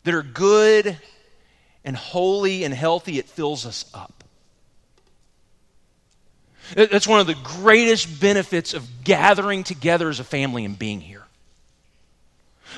that 0.04 0.14
are 0.14 0.22
good 0.22 0.96
and 1.84 1.96
holy 1.96 2.64
and 2.64 2.74
healthy, 2.74 3.18
it 3.18 3.26
fills 3.26 3.66
us 3.66 3.84
up. 3.94 4.24
That's 6.74 7.06
one 7.06 7.20
of 7.20 7.26
the 7.26 7.36
greatest 7.42 8.20
benefits 8.20 8.74
of 8.74 8.86
gathering 9.04 9.64
together 9.64 10.10
as 10.10 10.20
a 10.20 10.24
family 10.24 10.64
and 10.64 10.78
being 10.78 11.00
here. 11.00 11.24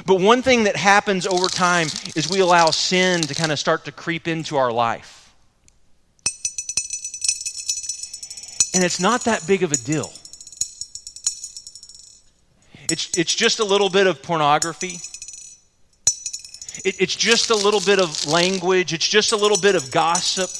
But 0.06 0.20
one 0.20 0.42
thing 0.42 0.64
that 0.64 0.76
happens 0.76 1.26
over 1.26 1.48
time 1.48 1.88
is 2.14 2.28
we 2.30 2.40
allow 2.40 2.66
sin 2.66 3.22
to 3.22 3.34
kind 3.34 3.50
of 3.50 3.58
start 3.58 3.84
to 3.86 3.92
creep 3.92 4.28
into 4.28 4.56
our 4.56 4.72
life. 4.72 5.34
And 8.72 8.84
it's 8.84 9.00
not 9.00 9.24
that 9.24 9.46
big 9.46 9.64
of 9.64 9.72
a 9.72 9.76
deal. 9.76 10.12
It's, 12.88 13.16
it's 13.16 13.34
just 13.34 13.58
a 13.58 13.64
little 13.64 13.90
bit 13.90 14.06
of 14.06 14.22
pornography. 14.22 15.00
It, 16.84 17.00
it's 17.00 17.16
just 17.16 17.50
a 17.50 17.54
little 17.54 17.80
bit 17.80 17.98
of 17.98 18.26
language. 18.26 18.92
It's 18.92 19.08
just 19.08 19.32
a 19.32 19.36
little 19.36 19.58
bit 19.58 19.74
of 19.74 19.90
gossip. 19.90 20.50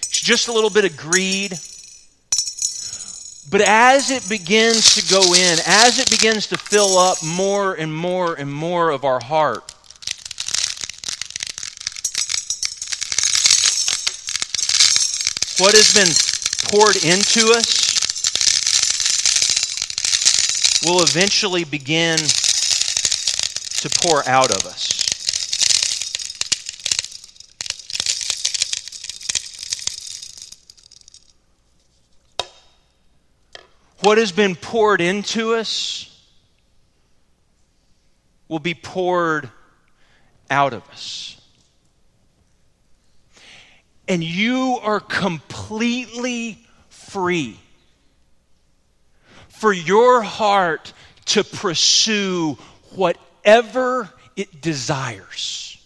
It's 0.00 0.20
just 0.20 0.48
a 0.48 0.52
little 0.52 0.70
bit 0.70 0.84
of 0.84 0.96
greed. 0.96 1.52
But 3.50 3.62
as 3.62 4.10
it 4.10 4.28
begins 4.28 4.94
to 4.96 5.12
go 5.12 5.34
in, 5.34 5.58
as 5.66 5.98
it 5.98 6.10
begins 6.10 6.48
to 6.48 6.58
fill 6.58 6.98
up 6.98 7.22
more 7.24 7.74
and 7.74 7.94
more 7.94 8.34
and 8.34 8.52
more 8.52 8.90
of 8.90 9.04
our 9.04 9.20
heart, 9.20 9.72
what 15.58 15.74
has 15.74 15.92
been 15.94 16.12
poured 16.70 16.96
into 16.96 17.52
us 17.52 17.88
will 20.84 21.02
eventually 21.02 21.64
begin 21.64 22.18
to 23.78 23.90
pour 24.02 24.28
out 24.28 24.50
of 24.50 24.66
us. 24.66 24.97
What 34.00 34.18
has 34.18 34.32
been 34.32 34.54
poured 34.54 35.00
into 35.00 35.54
us 35.54 36.04
will 38.48 38.60
be 38.60 38.74
poured 38.74 39.50
out 40.50 40.72
of 40.72 40.88
us. 40.90 41.40
And 44.06 44.24
you 44.24 44.78
are 44.82 45.00
completely 45.00 46.58
free 46.88 47.58
for 49.48 49.72
your 49.72 50.22
heart 50.22 50.92
to 51.26 51.44
pursue 51.44 52.56
whatever 52.94 54.08
it 54.36 54.62
desires. 54.62 55.77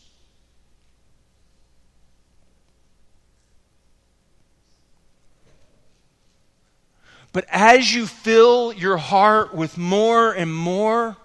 But 7.32 7.46
as 7.48 7.94
you 7.94 8.06
fill 8.06 8.72
your 8.72 8.98
heart 8.98 9.54
with 9.54 9.78
more 9.78 10.32
and 10.32 10.54
more, 10.54 11.16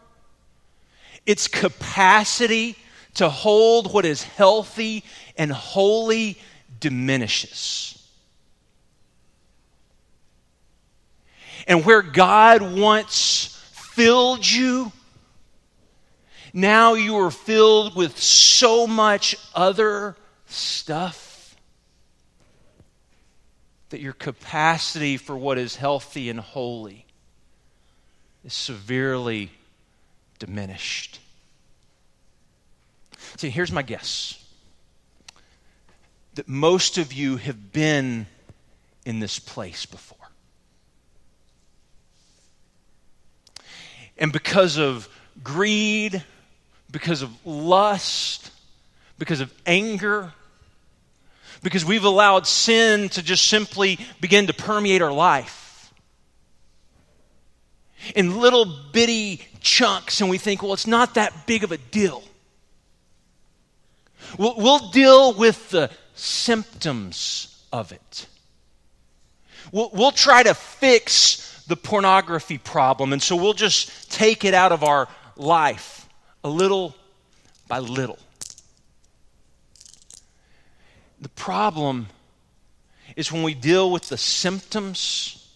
its 1.25 1.47
capacity 1.47 2.77
to 3.15 3.29
hold 3.29 3.93
what 3.93 4.05
is 4.05 4.23
healthy 4.23 5.03
and 5.37 5.51
holy 5.51 6.37
diminishes. 6.79 7.93
And 11.67 11.83
where 11.83 12.01
God 12.01 12.61
once 12.61 13.61
filled 13.73 14.49
you, 14.49 14.93
now 16.53 16.93
you 16.93 17.17
are 17.17 17.31
filled 17.31 17.95
with 17.95 18.17
so 18.17 18.87
much 18.87 19.35
other 19.53 20.15
stuff 20.45 21.26
that 23.89 24.01
your 24.01 24.13
capacity 24.13 25.17
for 25.17 25.35
what 25.35 25.57
is 25.57 25.75
healthy 25.75 26.29
and 26.29 26.39
holy 26.39 27.05
is 28.43 28.53
severely 28.53 29.51
diminished. 30.39 31.19
See, 33.37 33.49
here's 33.49 33.71
my 33.71 33.81
guess 33.81 34.43
that 36.35 36.47
most 36.47 36.99
of 36.99 37.11
you 37.11 37.37
have 37.37 37.71
been 37.71 38.27
in 39.05 39.19
this 39.19 39.39
place 39.39 39.87
before. 39.87 40.17
And 44.19 44.31
because 44.31 44.77
of 44.77 45.09
greed, 45.43 46.23
because 46.91 47.21
of 47.21 47.31
lust, 47.45 48.51
because 49.17 49.39
of 49.39 49.51
anger, 49.65 50.33
because 51.63 51.85
we've 51.85 52.03
allowed 52.03 52.47
sin 52.47 53.09
to 53.09 53.23
just 53.23 53.47
simply 53.47 53.99
begin 54.19 54.47
to 54.47 54.53
permeate 54.53 55.01
our 55.01 55.11
life 55.11 55.91
in 58.15 58.39
little 58.39 58.65
bitty 58.91 59.41
chunks, 59.59 60.21
and 60.21 60.29
we 60.29 60.37
think, 60.37 60.61
well, 60.61 60.73
it's 60.73 60.87
not 60.87 61.15
that 61.15 61.45
big 61.45 61.63
of 61.63 61.71
a 61.71 61.77
deal. 61.77 62.23
We'll, 64.37 64.55
we'll 64.57 64.89
deal 64.89 65.33
with 65.33 65.69
the 65.69 65.89
symptoms 66.15 67.63
of 67.71 67.91
it. 67.91 68.27
We'll, 69.71 69.89
we'll 69.93 70.11
try 70.11 70.43
to 70.43 70.53
fix 70.53 71.63
the 71.67 71.75
pornography 71.75 72.57
problem, 72.57 73.13
and 73.13 73.21
so 73.21 73.35
we'll 73.35 73.53
just 73.53 74.11
take 74.11 74.45
it 74.45 74.53
out 74.53 74.71
of 74.71 74.83
our 74.83 75.07
life 75.35 76.07
a 76.43 76.49
little 76.49 76.95
by 77.67 77.79
little. 77.79 78.19
The 81.19 81.29
problem 81.29 82.07
is 83.15 83.31
when 83.31 83.43
we 83.43 83.53
deal 83.53 83.91
with 83.91 84.09
the 84.09 84.17
symptoms, 84.17 85.47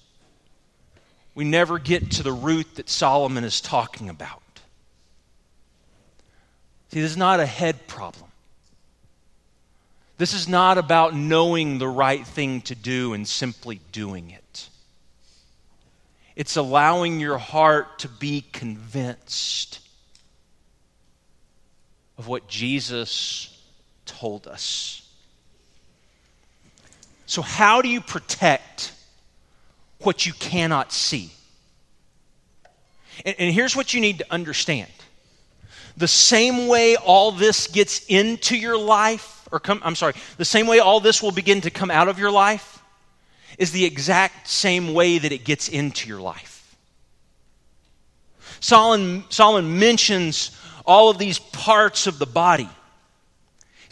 we 1.35 1.43
never 1.43 1.79
get 1.79 2.11
to 2.11 2.23
the 2.23 2.31
root 2.31 2.75
that 2.75 2.89
Solomon 2.89 3.43
is 3.43 3.61
talking 3.61 4.09
about. 4.09 4.41
See, 6.91 7.01
this 7.01 7.11
is 7.11 7.17
not 7.17 7.39
a 7.39 7.45
head 7.45 7.87
problem. 7.87 8.29
This 10.17 10.33
is 10.33 10.47
not 10.47 10.77
about 10.77 11.15
knowing 11.15 11.77
the 11.77 11.87
right 11.87 12.25
thing 12.25 12.61
to 12.61 12.75
do 12.75 13.13
and 13.13 13.27
simply 13.27 13.79
doing 13.91 14.29
it. 14.29 14.69
It's 16.35 16.57
allowing 16.57 17.19
your 17.19 17.37
heart 17.37 17.99
to 17.99 18.07
be 18.07 18.41
convinced 18.51 19.79
of 22.17 22.27
what 22.27 22.47
Jesus 22.47 23.57
told 24.05 24.47
us. 24.47 25.00
So, 27.31 27.41
how 27.41 27.81
do 27.81 27.87
you 27.87 28.01
protect 28.01 28.91
what 29.99 30.25
you 30.25 30.33
cannot 30.33 30.91
see? 30.91 31.31
And, 33.23 33.37
and, 33.39 33.53
here's 33.53 33.73
what 33.73 33.93
you 33.93 34.01
need 34.01 34.17
to 34.17 34.25
understand 34.29 34.91
the 35.95 36.09
same 36.09 36.67
way 36.67 36.97
all 36.97 37.31
this 37.31 37.67
gets 37.67 38.05
into 38.07 38.57
your 38.57 38.77
life, 38.77 39.47
or 39.49 39.61
come, 39.61 39.79
I'm 39.81 39.95
sorry, 39.95 40.13
the 40.35 40.43
same 40.43 40.67
way 40.67 40.79
all 40.79 40.99
this 40.99 41.23
will 41.23 41.31
begin 41.31 41.61
to 41.61 41.69
come 41.69 41.89
out 41.89 42.09
of 42.09 42.19
your 42.19 42.31
life 42.31 42.83
is 43.57 43.71
the 43.71 43.85
exact 43.85 44.49
same 44.49 44.93
way 44.93 45.17
that 45.17 45.31
it 45.31 45.45
gets 45.45 45.69
into 45.69 46.09
your 46.09 46.19
life. 46.19 46.75
Solomon, 48.59 49.23
Solomon 49.29 49.79
mentions 49.79 50.51
all 50.85 51.09
of 51.09 51.17
these 51.17 51.39
parts 51.39 52.07
of 52.07 52.19
the 52.19 52.25
body. 52.25 52.67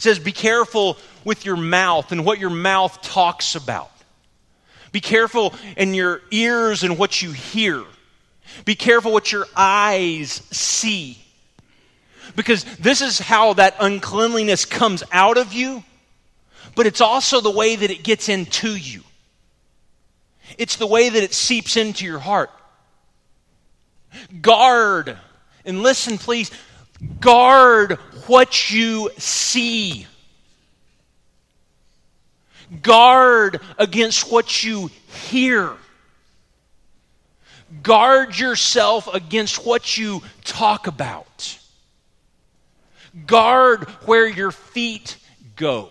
Says, 0.00 0.18
Be 0.18 0.32
careful 0.32 0.96
with 1.24 1.44
your 1.44 1.56
mouth 1.56 2.10
and 2.10 2.24
what 2.24 2.38
your 2.38 2.50
mouth 2.50 3.00
talks 3.02 3.54
about. 3.54 3.90
Be 4.92 5.00
careful 5.00 5.54
in 5.76 5.94
your 5.94 6.22
ears 6.30 6.82
and 6.82 6.98
what 6.98 7.22
you 7.22 7.30
hear. 7.32 7.84
Be 8.64 8.74
careful 8.74 9.12
what 9.12 9.30
your 9.30 9.46
eyes 9.54 10.30
see. 10.50 11.18
Because 12.34 12.64
this 12.76 13.00
is 13.00 13.18
how 13.18 13.54
that 13.54 13.76
uncleanliness 13.78 14.64
comes 14.64 15.02
out 15.12 15.36
of 15.36 15.52
you, 15.52 15.84
but 16.74 16.86
it's 16.86 17.00
also 17.00 17.40
the 17.40 17.50
way 17.50 17.76
that 17.76 17.90
it 17.90 18.02
gets 18.02 18.28
into 18.28 18.74
you. 18.74 19.02
It's 20.58 20.76
the 20.76 20.86
way 20.86 21.08
that 21.08 21.22
it 21.22 21.34
seeps 21.34 21.76
into 21.76 22.04
your 22.04 22.18
heart. 22.18 22.50
Guard, 24.40 25.16
and 25.64 25.82
listen, 25.82 26.18
please, 26.18 26.50
guard 27.20 27.92
what 28.26 28.70
you 28.70 29.10
see. 29.18 30.06
Guard 32.82 33.60
against 33.78 34.30
what 34.30 34.62
you 34.62 34.90
hear. 35.28 35.72
Guard 37.82 38.38
yourself 38.38 39.12
against 39.12 39.64
what 39.64 39.96
you 39.96 40.22
talk 40.44 40.86
about. 40.86 41.58
Guard 43.26 43.88
where 44.06 44.28
your 44.28 44.50
feet 44.50 45.16
go. 45.56 45.90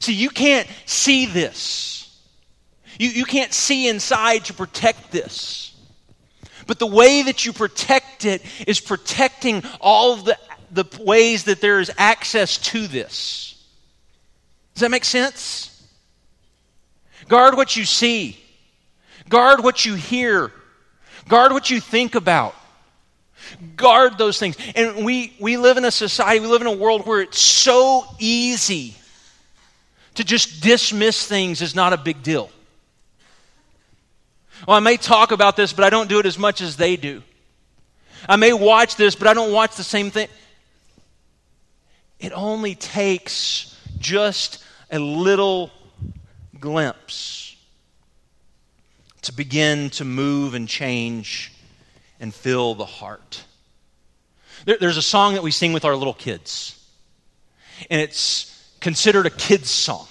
See, 0.00 0.14
you 0.14 0.28
can't 0.30 0.68
see 0.84 1.26
this. 1.26 2.20
You, 2.98 3.08
you 3.08 3.24
can't 3.24 3.52
see 3.52 3.88
inside 3.88 4.44
to 4.46 4.54
protect 4.54 5.10
this. 5.10 5.65
But 6.66 6.78
the 6.78 6.86
way 6.86 7.22
that 7.22 7.44
you 7.44 7.52
protect 7.52 8.24
it 8.24 8.42
is 8.66 8.80
protecting 8.80 9.62
all 9.80 10.14
of 10.14 10.24
the, 10.24 10.38
the 10.70 10.84
ways 11.02 11.44
that 11.44 11.60
there 11.60 11.80
is 11.80 11.90
access 11.96 12.58
to 12.58 12.86
this. 12.86 13.64
Does 14.74 14.80
that 14.80 14.90
make 14.90 15.04
sense? 15.04 15.72
Guard 17.28 17.56
what 17.56 17.76
you 17.76 17.84
see, 17.84 18.38
guard 19.28 19.64
what 19.64 19.84
you 19.84 19.94
hear, 19.94 20.52
guard 21.28 21.52
what 21.52 21.70
you 21.70 21.80
think 21.80 22.14
about. 22.14 22.54
Guard 23.76 24.18
those 24.18 24.38
things. 24.38 24.56
And 24.74 25.04
we, 25.04 25.34
we 25.38 25.56
live 25.56 25.76
in 25.76 25.84
a 25.84 25.90
society, 25.90 26.40
we 26.40 26.46
live 26.46 26.62
in 26.62 26.66
a 26.66 26.72
world 26.72 27.06
where 27.06 27.20
it's 27.20 27.38
so 27.38 28.04
easy 28.18 28.96
to 30.14 30.24
just 30.24 30.62
dismiss 30.62 31.26
things 31.26 31.62
as 31.62 31.74
not 31.74 31.92
a 31.92 31.96
big 31.96 32.22
deal. 32.22 32.50
Well, 34.66 34.76
I 34.76 34.80
may 34.80 34.96
talk 34.96 35.32
about 35.32 35.56
this, 35.56 35.72
but 35.72 35.84
I 35.84 35.90
don't 35.90 36.08
do 36.08 36.18
it 36.18 36.26
as 36.26 36.38
much 36.38 36.60
as 36.60 36.76
they 36.76 36.96
do. 36.96 37.22
I 38.28 38.36
may 38.36 38.52
watch 38.52 38.96
this, 38.96 39.14
but 39.14 39.28
I 39.28 39.34
don't 39.34 39.52
watch 39.52 39.76
the 39.76 39.84
same 39.84 40.10
thing. 40.10 40.28
It 42.18 42.32
only 42.32 42.74
takes 42.74 43.76
just 43.98 44.64
a 44.90 44.98
little 44.98 45.70
glimpse 46.58 47.56
to 49.22 49.32
begin 49.32 49.90
to 49.90 50.04
move 50.04 50.54
and 50.54 50.68
change 50.68 51.52
and 52.20 52.34
fill 52.34 52.74
the 52.74 52.86
heart. 52.86 53.42
There, 54.64 54.76
there's 54.78 54.96
a 54.96 55.02
song 55.02 55.34
that 55.34 55.42
we 55.42 55.50
sing 55.50 55.72
with 55.72 55.84
our 55.84 55.94
little 55.96 56.14
kids, 56.14 56.80
and 57.90 58.00
it's 58.00 58.52
considered 58.80 59.26
a 59.26 59.30
kid's 59.30 59.70
song. 59.70 60.06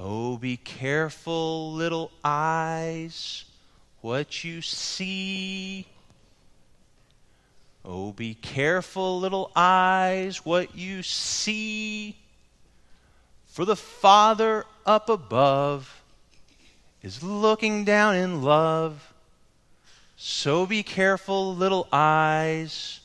Oh, 0.00 0.36
be 0.36 0.56
careful, 0.56 1.72
little 1.72 2.12
eyes, 2.22 3.44
what 4.00 4.44
you 4.44 4.62
see. 4.62 5.86
Oh, 7.84 8.12
be 8.12 8.34
careful, 8.34 9.18
little 9.18 9.50
eyes, 9.56 10.44
what 10.44 10.76
you 10.76 11.02
see. 11.02 12.16
For 13.46 13.64
the 13.64 13.74
Father 13.74 14.66
up 14.86 15.08
above 15.08 16.00
is 17.02 17.24
looking 17.24 17.84
down 17.84 18.14
in 18.14 18.42
love. 18.42 19.12
So 20.16 20.64
be 20.64 20.84
careful, 20.84 21.56
little 21.56 21.88
eyes, 21.90 23.00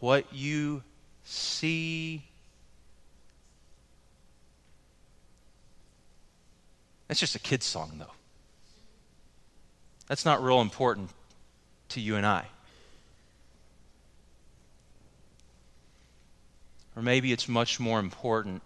what 0.00 0.26
you 0.30 0.82
see. 1.24 2.22
That's 7.08 7.20
just 7.20 7.34
a 7.34 7.38
kid's 7.38 7.66
song, 7.66 7.92
though. 7.98 8.12
That's 10.06 10.24
not 10.24 10.42
real 10.42 10.60
important 10.60 11.10
to 11.90 12.00
you 12.00 12.16
and 12.16 12.26
I. 12.26 12.46
Or 16.94 17.02
maybe 17.02 17.32
it's 17.32 17.48
much 17.48 17.78
more 17.78 18.00
important 18.00 18.62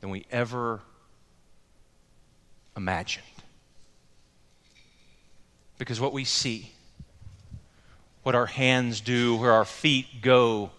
than 0.00 0.10
we 0.10 0.24
ever 0.30 0.80
imagined. 2.76 3.24
Because 5.78 6.00
what 6.00 6.12
we 6.12 6.24
see, 6.24 6.70
what 8.22 8.34
our 8.34 8.46
hands 8.46 9.00
do, 9.00 9.36
where 9.36 9.52
our 9.52 9.64
feet 9.64 10.22
go, 10.22 10.70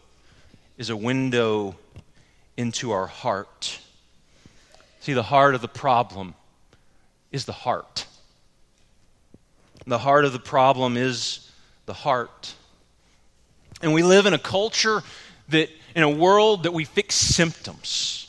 is 0.78 0.90
a 0.90 0.96
window 0.96 1.76
into 2.56 2.92
our 2.92 3.08
heart. 3.08 3.80
See, 5.00 5.14
the 5.14 5.24
heart 5.24 5.56
of 5.56 5.62
the 5.62 5.68
problem 5.68 6.36
is 7.32 7.46
the 7.46 7.54
heart. 7.54 8.06
The 9.88 9.98
heart 9.98 10.26
of 10.26 10.34
the 10.34 10.40
problem 10.40 10.98
is 10.98 11.50
the 11.86 11.94
heart. 11.94 12.54
And 13.82 13.94
we 13.94 14.04
live 14.04 14.26
in 14.26 14.34
a 14.34 14.40
culture 14.40 15.04
that, 15.50 15.70
in 15.96 16.04
a 16.04 16.10
world 16.10 16.64
that 16.64 16.74
we 16.74 16.84
fix 16.84 17.16
symptoms. 17.16 18.26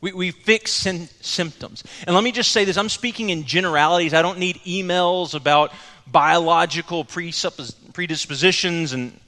We, 0.00 0.12
we 0.12 0.30
fix 0.30 0.72
symptoms. 0.72 1.84
And 2.06 2.14
let 2.14 2.24
me 2.24 2.32
just 2.32 2.52
say 2.52 2.64
this 2.64 2.76
I'm 2.76 2.88
speaking 2.88 3.30
in 3.30 3.44
generalities. 3.44 4.14
I 4.14 4.22
don't 4.22 4.38
need 4.38 4.56
emails 4.64 5.34
about 5.34 5.72
biological 6.06 7.04
presuppos- 7.04 7.74
predispositions, 7.92 8.92
and 8.92 9.18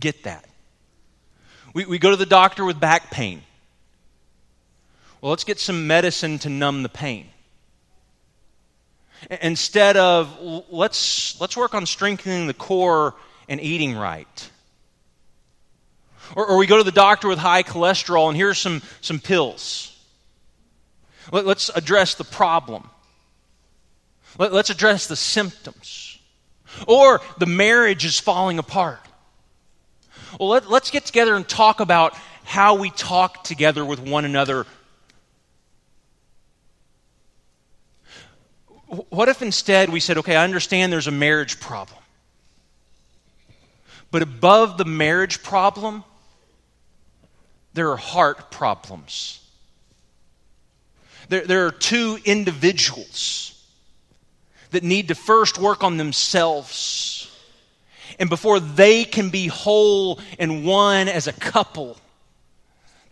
get 0.00 0.24
that. 0.24 0.44
We, 1.74 1.84
we 1.86 1.98
go 1.98 2.10
to 2.10 2.16
the 2.16 2.26
doctor 2.26 2.64
with 2.64 2.80
back 2.80 3.10
pain. 3.10 3.42
Well, 5.26 5.32
let's 5.32 5.42
get 5.42 5.58
some 5.58 5.88
medicine 5.88 6.38
to 6.38 6.48
numb 6.48 6.84
the 6.84 6.88
pain. 6.88 7.26
Instead 9.42 9.96
of 9.96 10.38
let's, 10.70 11.40
let's 11.40 11.56
work 11.56 11.74
on 11.74 11.84
strengthening 11.84 12.46
the 12.46 12.54
core 12.54 13.16
and 13.48 13.60
eating 13.60 13.96
right. 13.96 14.50
Or, 16.36 16.46
or 16.46 16.56
we 16.56 16.68
go 16.68 16.76
to 16.78 16.84
the 16.84 16.92
doctor 16.92 17.26
with 17.26 17.40
high 17.40 17.64
cholesterol 17.64 18.28
and 18.28 18.36
here's 18.36 18.58
some, 18.58 18.82
some 19.00 19.18
pills. 19.18 20.00
Let, 21.32 21.44
us 21.44 21.72
address 21.74 22.14
the 22.14 22.22
problem. 22.22 22.88
Let, 24.38 24.52
let's 24.52 24.70
address 24.70 25.08
the 25.08 25.16
symptoms. 25.16 26.20
Or 26.86 27.20
the 27.38 27.46
marriage 27.46 28.04
is 28.04 28.20
falling 28.20 28.60
apart. 28.60 29.00
Well, 30.38 30.50
let, 30.50 30.70
let's 30.70 30.92
get 30.92 31.04
together 31.04 31.34
and 31.34 31.48
talk 31.48 31.80
about 31.80 32.16
how 32.44 32.76
we 32.76 32.90
talk 32.90 33.42
together 33.42 33.84
with 33.84 33.98
one 33.98 34.24
another. 34.24 34.66
What 39.10 39.28
if 39.28 39.42
instead 39.42 39.90
we 39.90 40.00
said, 40.00 40.18
okay, 40.18 40.36
I 40.36 40.44
understand 40.44 40.92
there's 40.92 41.06
a 41.06 41.12
marriage 41.12 41.60
problem. 41.60 41.98
But 44.10 44.22
above 44.22 44.78
the 44.78 44.84
marriage 44.84 45.42
problem, 45.42 46.04
there 47.74 47.90
are 47.90 47.96
heart 47.96 48.50
problems. 48.50 49.40
There, 51.28 51.44
there 51.44 51.66
are 51.66 51.72
two 51.72 52.18
individuals 52.24 53.62
that 54.70 54.82
need 54.82 55.08
to 55.08 55.14
first 55.14 55.58
work 55.58 55.82
on 55.82 55.96
themselves. 55.96 57.30
And 58.18 58.30
before 58.30 58.60
they 58.60 59.04
can 59.04 59.30
be 59.30 59.48
whole 59.48 60.20
and 60.38 60.64
one 60.64 61.08
as 61.08 61.26
a 61.26 61.32
couple, 61.32 61.98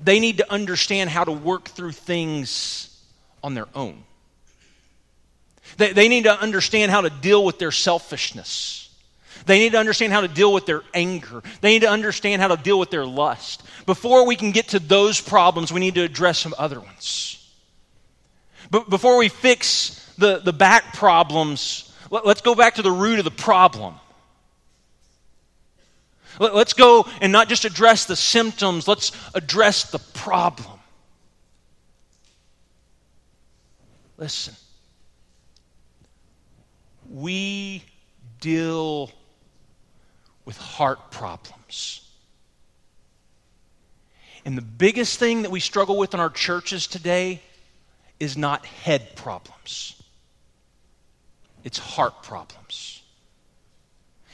they 0.01 0.21
need 0.21 0.39
to 0.39 0.53
understand 0.53 1.11
how 1.11 1.25
to 1.25 1.33
work 1.33 1.69
through 1.69 1.93
things 1.93 2.97
on 3.43 3.55
their 3.55 3.69
own. 3.75 4.05
They, 5.77 5.93
they 5.93 6.09
need 6.09 6.25
to 6.25 6.41
understand 6.41 6.91
how 6.91 7.01
to 7.01 7.11
deal 7.11 7.45
with 7.45 7.59
their 7.59 7.73
selfishness. 7.73 8.85
They 9.47 9.59
need 9.59 9.73
to 9.73 9.79
understand 9.79 10.13
how 10.13 10.23
to 10.23 10.29
deal 10.29 10.53
with 10.53 10.67
their 10.67 10.83
anger. 10.95 11.43
They 11.61 11.71
need 11.71 11.83
to 11.83 11.91
understand 11.91 12.41
how 12.41 12.49
to 12.49 12.57
deal 12.57 12.79
with 12.79 12.91
their 12.91 13.05
lust. 13.05 13.63
Before 13.85 14.27
we 14.27 14.37
can 14.37 14.53
get 14.53 14.69
to 14.69 14.79
those 14.79 15.21
problems, 15.21 15.73
we 15.73 15.81
need 15.81 15.97
to 15.97 16.03
address 16.03 16.39
some 16.39 16.55
other 16.57 16.81
ones. 16.81 17.41
But 18.71 18.89
before 18.89 19.19
we 19.19 19.29
fix 19.29 20.13
the, 20.17 20.39
the 20.39 20.53
back 20.53 20.95
problems, 20.95 21.93
let, 22.11 22.25
us 22.25 22.41
go 22.41 22.55
back 22.55 22.77
to 22.77 22.83
the 22.83 22.91
root 22.91 23.19
of 23.19 23.25
the 23.25 23.31
problem. 23.31 23.95
Let, 26.39 26.55
let's 26.55 26.73
go 26.73 27.07
and 27.21 27.31
not 27.31 27.49
just 27.49 27.65
address 27.65 28.07
the 28.07 28.17
symptoms, 28.17 28.89
let's 28.89 29.13
address 29.35 29.91
the 29.91 29.99
problem. 29.99 30.79
Listen, 34.17 34.55
we 37.15 37.85
deal 38.41 39.09
with 40.45 40.57
heart 40.57 41.13
problems. 41.13 42.01
And 44.45 44.59
the 44.59 44.63
biggest 44.63 45.19
thing 45.19 45.43
that 45.43 45.51
we 45.51 45.61
struggle 45.61 45.97
with 45.97 46.13
in 46.13 46.21
our 46.21 46.29
churches 46.29 46.87
today 46.87 47.41
is 48.19 48.37
not 48.37 48.67
head 48.67 49.15
problems, 49.17 50.03
it's 51.63 51.79
heart 51.79 52.23
problems. 52.23 53.01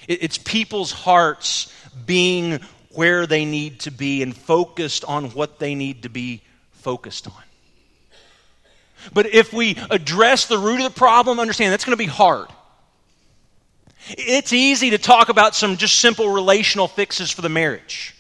It's 0.09 0.39
people's 0.39 0.93
hearts 0.93 1.73
being 2.07 2.61
where 2.95 3.27
they 3.27 3.45
need 3.45 3.81
to 3.81 3.91
be 3.91 4.23
and 4.23 4.35
focused 4.35 5.05
on 5.05 5.27
what 5.33 5.59
they 5.59 5.75
need 5.75 6.05
to 6.05 6.09
be 6.09 6.43
focused 6.73 7.27
on. 7.27 7.43
But 9.13 9.27
if 9.27 9.53
we 9.53 9.77
address 9.91 10.47
the 10.47 10.57
root 10.57 10.81
of 10.81 10.95
the 10.95 10.99
problem, 10.99 11.39
understand 11.39 11.73
that's 11.73 11.85
going 11.85 11.97
to 11.97 12.03
be 12.03 12.07
hard. 12.07 12.49
It's 14.09 14.53
easy 14.53 14.91
to 14.91 14.99
talk 14.99 15.29
about 15.29 15.55
some 15.55 15.77
just 15.77 16.01
simple 16.01 16.29
relational 16.29 16.89
fixes 16.89 17.31
for 17.31 17.43
the 17.43 17.49
marriage. 17.49 18.15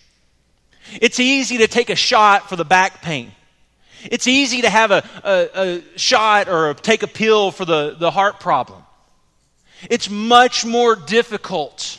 It's 1.00 1.20
easy 1.20 1.58
to 1.58 1.68
take 1.68 1.90
a 1.90 1.96
shot 1.96 2.48
for 2.48 2.56
the 2.56 2.64
back 2.64 3.02
pain. 3.02 3.32
It's 4.04 4.26
easy 4.26 4.62
to 4.62 4.70
have 4.70 4.90
a, 4.90 5.04
a, 5.24 5.48
a 5.54 5.98
shot 5.98 6.48
or 6.48 6.74
take 6.74 7.02
a 7.02 7.06
pill 7.06 7.50
for 7.50 7.64
the, 7.64 7.96
the 7.98 8.10
heart 8.10 8.40
problem. 8.40 8.82
It's 9.88 10.10
much 10.10 10.64
more 10.64 10.96
difficult 10.96 11.98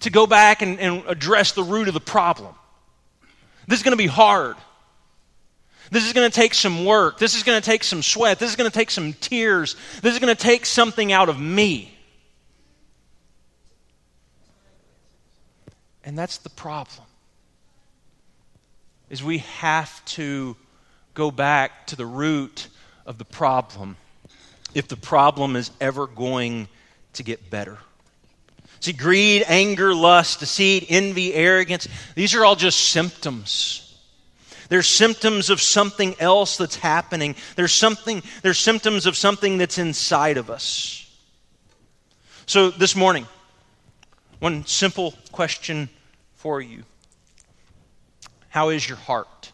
to 0.00 0.10
go 0.10 0.26
back 0.26 0.62
and, 0.62 0.78
and 0.80 1.04
address 1.06 1.52
the 1.52 1.62
root 1.62 1.88
of 1.88 1.94
the 1.94 2.00
problem. 2.00 2.54
This 3.66 3.78
is 3.78 3.82
going 3.82 3.96
to 3.96 4.02
be 4.02 4.08
hard. 4.08 4.56
This 5.90 6.06
is 6.06 6.12
going 6.12 6.28
to 6.28 6.34
take 6.34 6.54
some 6.54 6.84
work. 6.84 7.18
This 7.18 7.34
is 7.34 7.42
going 7.42 7.60
to 7.60 7.64
take 7.64 7.84
some 7.84 8.02
sweat. 8.02 8.38
This 8.38 8.50
is 8.50 8.56
going 8.56 8.70
to 8.70 8.74
take 8.76 8.90
some 8.90 9.12
tears. 9.12 9.76
This 10.00 10.14
is 10.14 10.20
going 10.20 10.34
to 10.34 10.40
take 10.40 10.66
something 10.66 11.12
out 11.12 11.28
of 11.28 11.38
me. 11.40 11.96
And 16.04 16.18
that's 16.18 16.38
the 16.38 16.50
problem. 16.50 17.06
Is 19.10 19.22
we 19.22 19.38
have 19.38 20.04
to 20.06 20.56
go 21.14 21.30
back 21.30 21.86
to 21.88 21.96
the 21.96 22.06
root 22.06 22.68
of 23.06 23.18
the 23.18 23.24
problem 23.24 23.96
if 24.74 24.88
the 24.88 24.96
problem 24.96 25.56
is 25.56 25.70
ever 25.80 26.06
going 26.06 26.68
to 27.14 27.22
get 27.22 27.50
better. 27.50 27.78
See, 28.80 28.92
greed, 28.92 29.44
anger, 29.46 29.94
lust, 29.94 30.40
deceit, 30.40 30.86
envy, 30.88 31.34
arrogance, 31.34 31.86
these 32.14 32.34
are 32.34 32.44
all 32.44 32.56
just 32.56 32.80
symptoms. 32.80 33.96
They're 34.68 34.82
symptoms 34.82 35.50
of 35.50 35.60
something 35.60 36.16
else 36.18 36.56
that's 36.56 36.76
happening. 36.76 37.36
There's 37.54 37.72
something, 37.72 38.22
they're 38.42 38.54
symptoms 38.54 39.06
of 39.06 39.16
something 39.16 39.58
that's 39.58 39.78
inside 39.78 40.38
of 40.38 40.50
us. 40.50 40.98
So 42.46 42.70
this 42.70 42.96
morning, 42.96 43.26
one 44.42 44.66
simple 44.66 45.14
question 45.30 45.88
for 46.34 46.60
you. 46.60 46.82
How 48.48 48.70
is 48.70 48.88
your 48.88 48.98
heart? 48.98 49.52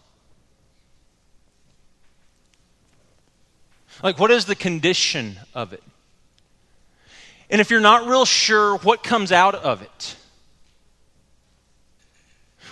Like, 4.03 4.19
what 4.19 4.31
is 4.31 4.47
the 4.47 4.55
condition 4.55 5.37
of 5.55 5.75
it? 5.75 5.83
And 7.51 7.61
if 7.61 7.71
you're 7.71 7.81
not 7.81 8.09
real 8.09 8.25
sure 8.25 8.79
what 8.79 9.03
comes 9.05 9.31
out 9.31 9.55
of 9.55 9.83
it, 9.83 10.17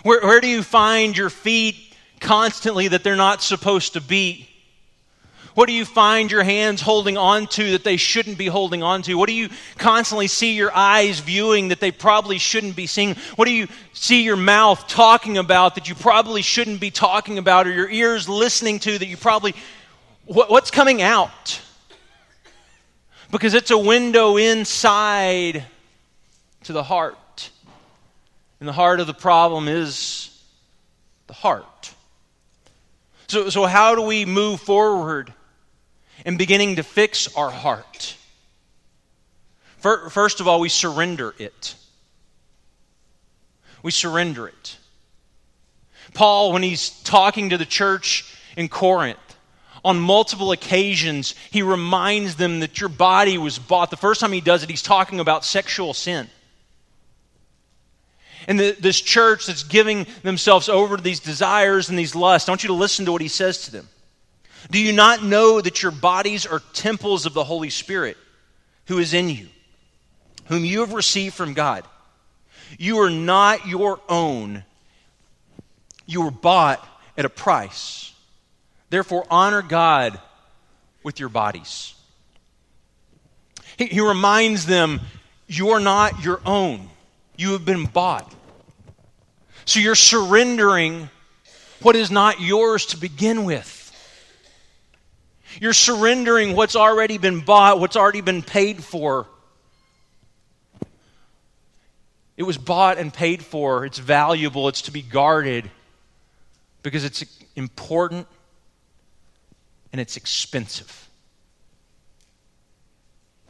where, 0.02 0.22
where 0.22 0.40
do 0.40 0.48
you 0.48 0.62
find 0.62 1.14
your 1.14 1.28
feet 1.28 1.76
constantly 2.18 2.88
that 2.88 3.04
they're 3.04 3.16
not 3.16 3.42
supposed 3.42 3.92
to 3.92 4.00
be? 4.00 4.48
What 5.56 5.68
do 5.68 5.72
you 5.72 5.86
find 5.86 6.30
your 6.30 6.42
hands 6.42 6.82
holding 6.82 7.16
on 7.16 7.46
to 7.46 7.70
that 7.70 7.82
they 7.82 7.96
shouldn't 7.96 8.36
be 8.36 8.46
holding 8.46 8.82
on 8.82 9.00
to? 9.02 9.14
What 9.14 9.26
do 9.26 9.32
you 9.32 9.48
constantly 9.78 10.26
see 10.26 10.52
your 10.54 10.70
eyes 10.76 11.20
viewing 11.20 11.68
that 11.68 11.80
they 11.80 11.90
probably 11.90 12.36
shouldn't 12.36 12.76
be 12.76 12.86
seeing? 12.86 13.14
What 13.36 13.46
do 13.46 13.52
you 13.52 13.66
see 13.94 14.22
your 14.22 14.36
mouth 14.36 14.86
talking 14.86 15.38
about 15.38 15.76
that 15.76 15.88
you 15.88 15.94
probably 15.94 16.42
shouldn't 16.42 16.78
be 16.78 16.90
talking 16.90 17.38
about, 17.38 17.66
or 17.66 17.72
your 17.72 17.88
ears 17.88 18.28
listening 18.28 18.80
to 18.80 18.98
that 18.98 19.06
you 19.06 19.16
probably. 19.16 19.54
What, 20.26 20.50
what's 20.50 20.70
coming 20.70 21.00
out? 21.00 21.62
Because 23.30 23.54
it's 23.54 23.70
a 23.70 23.78
window 23.78 24.36
inside 24.36 25.64
to 26.64 26.74
the 26.74 26.82
heart. 26.82 27.48
And 28.60 28.68
the 28.68 28.74
heart 28.74 29.00
of 29.00 29.06
the 29.06 29.14
problem 29.14 29.68
is 29.68 30.38
the 31.28 31.32
heart. 31.32 31.94
So, 33.28 33.48
so 33.48 33.64
how 33.64 33.94
do 33.94 34.02
we 34.02 34.26
move 34.26 34.60
forward 34.60 35.32
in 36.24 36.36
beginning 36.36 36.76
to 36.76 36.82
fix 36.82 37.34
our 37.36 37.50
heart? 37.50 38.16
First 39.78 40.40
of 40.40 40.48
all, 40.48 40.60
we 40.60 40.68
surrender 40.68 41.34
it. 41.38 41.74
We 43.82 43.90
surrender 43.90 44.48
it. 44.48 44.78
Paul, 46.14 46.52
when 46.52 46.62
he's 46.62 46.90
talking 47.02 47.50
to 47.50 47.58
the 47.58 47.66
church 47.66 48.36
in 48.56 48.68
Corinth, 48.68 49.18
on 49.84 50.00
multiple 50.00 50.50
occasions, 50.50 51.36
he 51.52 51.62
reminds 51.62 52.34
them 52.34 52.58
that 52.58 52.80
your 52.80 52.88
body 52.88 53.38
was 53.38 53.58
bought. 53.58 53.90
The 53.90 53.96
first 53.96 54.20
time 54.20 54.32
he 54.32 54.40
does 54.40 54.64
it, 54.64 54.70
he's 54.70 54.82
talking 54.82 55.20
about 55.20 55.44
sexual 55.44 55.94
sin. 55.94 56.28
And 58.48 58.58
the, 58.58 58.76
this 58.80 59.00
church 59.00 59.46
that's 59.46 59.62
giving 59.62 60.06
themselves 60.24 60.68
over 60.68 60.96
to 60.96 61.02
these 61.02 61.20
desires 61.20 61.88
and 61.88 61.96
these 61.96 62.16
lusts, 62.16 62.48
I 62.48 62.52
want 62.52 62.64
you 62.64 62.68
to 62.68 62.74
listen 62.74 63.04
to 63.06 63.12
what 63.12 63.22
he 63.22 63.28
says 63.28 63.64
to 63.66 63.70
them. 63.70 63.88
Do 64.70 64.78
you 64.78 64.92
not 64.92 65.22
know 65.22 65.60
that 65.60 65.82
your 65.82 65.92
bodies 65.92 66.46
are 66.46 66.60
temples 66.72 67.26
of 67.26 67.34
the 67.34 67.44
Holy 67.44 67.70
Spirit 67.70 68.16
who 68.86 68.98
is 68.98 69.14
in 69.14 69.28
you, 69.28 69.48
whom 70.46 70.64
you 70.64 70.80
have 70.80 70.92
received 70.92 71.34
from 71.34 71.54
God? 71.54 71.84
You 72.78 73.00
are 73.00 73.10
not 73.10 73.66
your 73.66 74.00
own, 74.08 74.64
you 76.04 76.22
were 76.22 76.30
bought 76.30 76.86
at 77.16 77.24
a 77.24 77.30
price. 77.30 78.12
Therefore, 78.90 79.26
honor 79.30 79.62
God 79.62 80.18
with 81.02 81.18
your 81.20 81.28
bodies. 81.28 81.94
He, 83.76 83.86
he 83.86 84.00
reminds 84.00 84.66
them, 84.66 85.00
You're 85.46 85.80
not 85.80 86.24
your 86.24 86.40
own, 86.44 86.88
you 87.36 87.52
have 87.52 87.64
been 87.64 87.86
bought. 87.86 88.32
So 89.64 89.80
you're 89.80 89.96
surrendering 89.96 91.10
what 91.82 91.96
is 91.96 92.10
not 92.10 92.40
yours 92.40 92.86
to 92.86 92.96
begin 92.96 93.44
with. 93.44 93.85
You're 95.60 95.72
surrendering 95.72 96.54
what's 96.54 96.76
already 96.76 97.18
been 97.18 97.40
bought, 97.40 97.80
what's 97.80 97.96
already 97.96 98.20
been 98.20 98.42
paid 98.42 98.82
for. 98.82 99.26
It 102.36 102.42
was 102.42 102.58
bought 102.58 102.98
and 102.98 103.12
paid 103.12 103.42
for. 103.42 103.86
It's 103.86 103.98
valuable. 103.98 104.68
It's 104.68 104.82
to 104.82 104.90
be 104.90 105.02
guarded 105.02 105.70
because 106.82 107.04
it's 107.04 107.24
important 107.56 108.26
and 109.92 110.00
it's 110.00 110.16
expensive. 110.16 111.08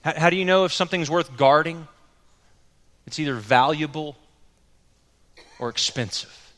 How, 0.03 0.15
how 0.17 0.31
do 0.31 0.37
you 0.37 0.45
know 0.45 0.65
if 0.65 0.73
something's 0.73 1.11
worth 1.11 1.37
guarding? 1.37 1.89
It's 3.07 3.19
either 3.19 3.35
valuable 3.35 4.17
or 5.59 5.69
expensive. 5.69 6.53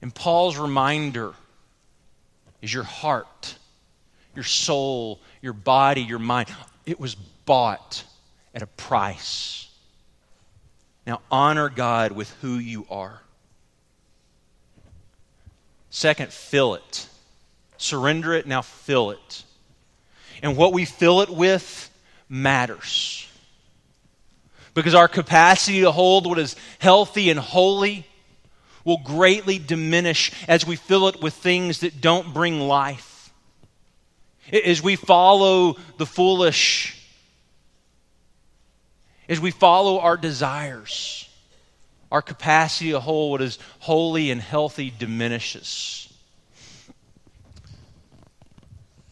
And 0.00 0.14
Paul's 0.14 0.56
reminder 0.56 1.34
is 2.62 2.72
your 2.72 2.84
heart, 2.84 3.56
your 4.34 4.44
soul, 4.44 5.20
your 5.42 5.52
body, 5.52 6.02
your 6.02 6.18
mind. 6.18 6.48
It 6.84 6.98
was 6.98 7.14
bought 7.14 8.04
at 8.54 8.62
a 8.62 8.66
price. 8.66 9.68
Now 11.06 11.20
honor 11.30 11.68
God 11.68 12.12
with 12.12 12.30
who 12.40 12.54
you 12.54 12.86
are. 12.90 13.20
Second, 15.90 16.32
fill 16.32 16.74
it. 16.74 17.08
Surrender 17.78 18.34
it, 18.34 18.46
now 18.46 18.62
fill 18.62 19.10
it. 19.10 19.44
And 20.42 20.56
what 20.56 20.72
we 20.72 20.84
fill 20.84 21.22
it 21.22 21.30
with 21.30 21.90
matters. 22.28 23.28
Because 24.74 24.94
our 24.94 25.08
capacity 25.08 25.80
to 25.80 25.92
hold 25.92 26.26
what 26.26 26.38
is 26.38 26.56
healthy 26.78 27.30
and 27.30 27.40
holy 27.40 28.06
will 28.86 28.98
greatly 28.98 29.58
diminish 29.58 30.30
as 30.48 30.64
we 30.64 30.76
fill 30.76 31.08
it 31.08 31.20
with 31.20 31.34
things 31.34 31.80
that 31.80 32.00
don't 32.00 32.32
bring 32.32 32.60
life. 32.60 33.32
As 34.50 34.80
we 34.80 34.94
follow 34.94 35.76
the 35.98 36.06
foolish, 36.06 36.96
as 39.28 39.40
we 39.40 39.50
follow 39.50 39.98
our 39.98 40.16
desires, 40.16 41.28
our 42.12 42.22
capacity 42.22 42.92
to 42.92 43.00
hold 43.00 43.32
what 43.32 43.42
is 43.42 43.58
holy 43.80 44.30
and 44.30 44.40
healthy 44.40 44.92
diminishes. 44.96 46.08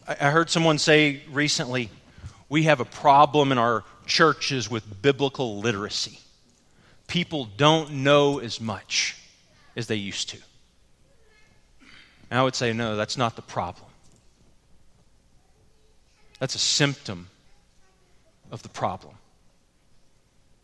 I 0.07 0.29
heard 0.29 0.49
someone 0.49 0.77
say 0.77 1.21
recently 1.29 1.89
we 2.47 2.63
have 2.63 2.79
a 2.79 2.85
problem 2.85 3.51
in 3.51 3.57
our 3.57 3.83
churches 4.05 4.71
with 4.71 5.01
biblical 5.01 5.59
literacy. 5.59 6.19
People 7.07 7.49
don't 7.57 7.91
know 7.91 8.39
as 8.39 8.61
much 8.61 9.17
as 9.75 9.87
they 9.87 9.95
used 9.95 10.29
to. 10.29 10.37
And 12.29 12.39
I 12.39 12.43
would 12.43 12.55
say, 12.55 12.73
no, 12.73 12.95
that's 12.95 13.17
not 13.17 13.35
the 13.35 13.41
problem. 13.41 13.89
That's 16.39 16.55
a 16.55 16.59
symptom 16.59 17.29
of 18.51 18.63
the 18.63 18.69
problem. 18.69 19.15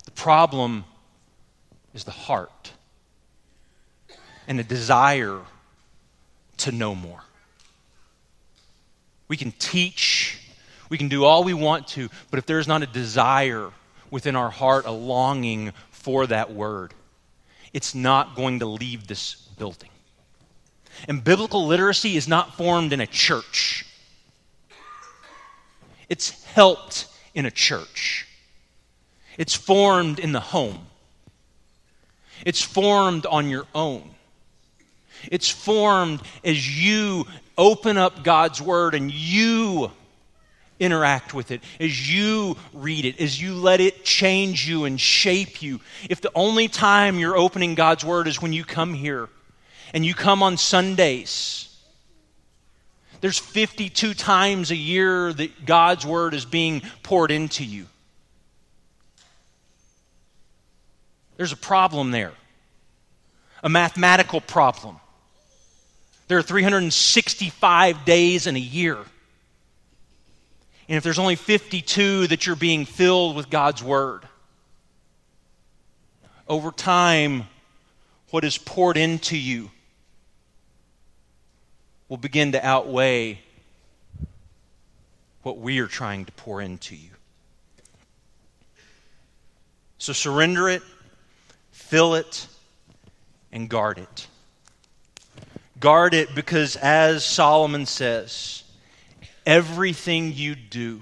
The 0.05 0.11
problem 0.11 0.85
is 1.93 2.03
the 2.03 2.11
heart 2.11 2.71
and 4.47 4.59
a 4.59 4.63
desire 4.63 5.39
to 6.57 6.71
know 6.71 6.95
more. 6.95 7.23
We 9.27 9.37
can 9.37 9.51
teach, 9.53 10.39
we 10.89 10.97
can 10.97 11.07
do 11.07 11.23
all 11.23 11.43
we 11.43 11.53
want 11.53 11.87
to, 11.89 12.09
but 12.29 12.37
if 12.37 12.45
there's 12.45 12.67
not 12.67 12.83
a 12.83 12.87
desire 12.87 13.71
within 14.09 14.35
our 14.35 14.49
heart, 14.49 14.85
a 14.85 14.91
longing 14.91 15.71
for 15.91 16.27
that 16.27 16.51
word, 16.51 16.93
it's 17.73 17.95
not 17.95 18.35
going 18.35 18.59
to 18.59 18.65
leave 18.65 19.07
this 19.07 19.35
building. 19.57 19.89
And 21.07 21.23
biblical 21.23 21.65
literacy 21.65 22.17
is 22.17 22.27
not 22.27 22.55
formed 22.55 22.93
in 22.93 23.01
a 23.01 23.07
church, 23.07 23.85
it's 26.09 26.43
helped 26.45 27.07
in 27.33 27.45
a 27.45 27.51
church. 27.51 28.27
It's 29.37 29.55
formed 29.55 30.19
in 30.19 30.33
the 30.33 30.41
home. 30.41 30.87
It's 32.45 32.61
formed 32.61 33.25
on 33.25 33.47
your 33.47 33.65
own. 33.73 34.09
It's 35.31 35.49
formed 35.49 36.21
as 36.43 36.83
you 36.83 37.25
open 37.57 37.97
up 37.97 38.23
God's 38.23 38.61
Word 38.61 38.93
and 38.93 39.11
you 39.11 39.91
interact 40.81 41.33
with 41.33 41.51
it, 41.51 41.61
as 41.79 42.13
you 42.13 42.57
read 42.73 43.05
it, 43.05 43.21
as 43.21 43.39
you 43.39 43.53
let 43.53 43.79
it 43.79 44.03
change 44.03 44.67
you 44.67 44.83
and 44.85 44.99
shape 44.99 45.61
you. 45.61 45.79
If 46.09 46.19
the 46.19 46.31
only 46.35 46.67
time 46.67 47.19
you're 47.19 47.37
opening 47.37 47.75
God's 47.75 48.03
Word 48.03 48.27
is 48.27 48.41
when 48.41 48.51
you 48.51 48.65
come 48.65 48.93
here 48.93 49.29
and 49.93 50.05
you 50.05 50.13
come 50.13 50.41
on 50.41 50.57
Sundays, 50.57 51.73
there's 53.21 53.37
52 53.37 54.15
times 54.15 54.71
a 54.71 54.75
year 54.75 55.31
that 55.31 55.65
God's 55.65 56.05
Word 56.05 56.33
is 56.33 56.45
being 56.45 56.81
poured 57.03 57.29
into 57.29 57.63
you. 57.63 57.85
There's 61.37 61.53
a 61.53 61.57
problem 61.57 62.11
there, 62.11 62.33
a 63.63 63.69
mathematical 63.69 64.41
problem. 64.41 64.99
There 66.27 66.39
are 66.39 66.43
365 66.43 68.05
days 68.05 68.47
in 68.47 68.55
a 68.55 68.59
year. 68.59 68.97
And 70.91 70.97
if 70.97 71.05
there's 71.05 71.19
only 71.19 71.37
52 71.37 72.27
that 72.27 72.45
you're 72.45 72.57
being 72.57 72.83
filled 72.83 73.37
with 73.37 73.49
God's 73.49 73.81
Word, 73.81 74.27
over 76.49 76.69
time, 76.69 77.47
what 78.31 78.43
is 78.43 78.57
poured 78.57 78.97
into 78.97 79.37
you 79.37 79.71
will 82.09 82.17
begin 82.17 82.51
to 82.51 82.65
outweigh 82.67 83.39
what 85.43 85.59
we 85.59 85.79
are 85.79 85.87
trying 85.87 86.25
to 86.25 86.31
pour 86.33 86.59
into 86.59 86.93
you. 86.93 87.11
So 89.97 90.11
surrender 90.11 90.67
it, 90.67 90.83
fill 91.71 92.15
it, 92.15 92.47
and 93.53 93.69
guard 93.69 93.97
it. 93.97 94.27
Guard 95.79 96.13
it 96.13 96.35
because, 96.35 96.75
as 96.75 97.23
Solomon 97.23 97.85
says, 97.85 98.63
everything 99.45 100.33
you 100.33 100.55
do 100.55 101.01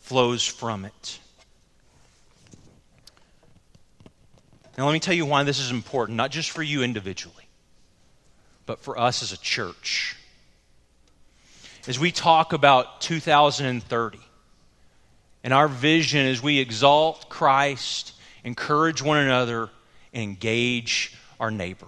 flows 0.00 0.46
from 0.46 0.84
it. 0.84 1.18
Now, 4.76 4.86
let 4.86 4.92
me 4.92 5.00
tell 5.00 5.14
you 5.14 5.24
why 5.24 5.44
this 5.44 5.60
is 5.60 5.70
important, 5.70 6.16
not 6.16 6.30
just 6.30 6.50
for 6.50 6.62
you 6.62 6.82
individually, 6.82 7.48
but 8.66 8.80
for 8.80 8.98
us 8.98 9.22
as 9.22 9.32
a 9.32 9.38
church. 9.38 10.16
As 11.86 11.98
we 11.98 12.10
talk 12.10 12.52
about 12.52 13.00
2030 13.00 14.18
and 15.44 15.52
our 15.52 15.68
vision 15.68 16.26
as 16.26 16.42
we 16.42 16.58
exalt 16.58 17.28
Christ, 17.28 18.14
encourage 18.42 19.00
one 19.02 19.18
another, 19.18 19.70
and 20.12 20.22
engage 20.22 21.14
our 21.38 21.50
neighbor. 21.50 21.86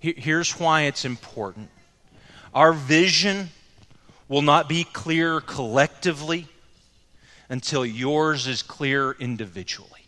Here's 0.00 0.58
why 0.58 0.82
it's 0.82 1.04
important 1.04 1.68
our 2.52 2.72
vision 2.72 3.50
will 4.30 4.42
not 4.42 4.68
be 4.68 4.84
clear 4.84 5.40
collectively 5.40 6.46
until 7.48 7.84
yours 7.84 8.46
is 8.46 8.62
clear 8.62 9.10
individually. 9.18 10.06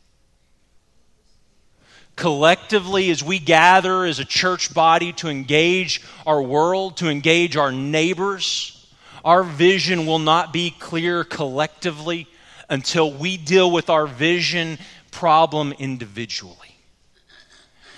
Collectively, 2.15 3.11
as 3.11 3.25
we 3.25 3.41
gather 3.41 4.05
as 4.05 4.21
a 4.21 4.25
church 4.25 4.73
body 4.73 5.13
to 5.15 5.29
engage 5.29 6.03
our 6.25 6.41
world, 6.41 6.99
to 6.99 7.09
engage 7.09 7.57
our 7.57 7.73
neighbors, 7.73 8.87
our 9.25 9.43
vision 9.43 10.07
will 10.07 10.21
not 10.21 10.53
be 10.53 10.71
clear 10.79 11.25
collectively 11.25 12.29
until 12.71 13.13
we 13.13 13.37
deal 13.37 13.73
with 13.73 13.91
our 13.91 14.07
vision 14.07 14.79
problem 15.11 15.73
individually. 15.81 16.57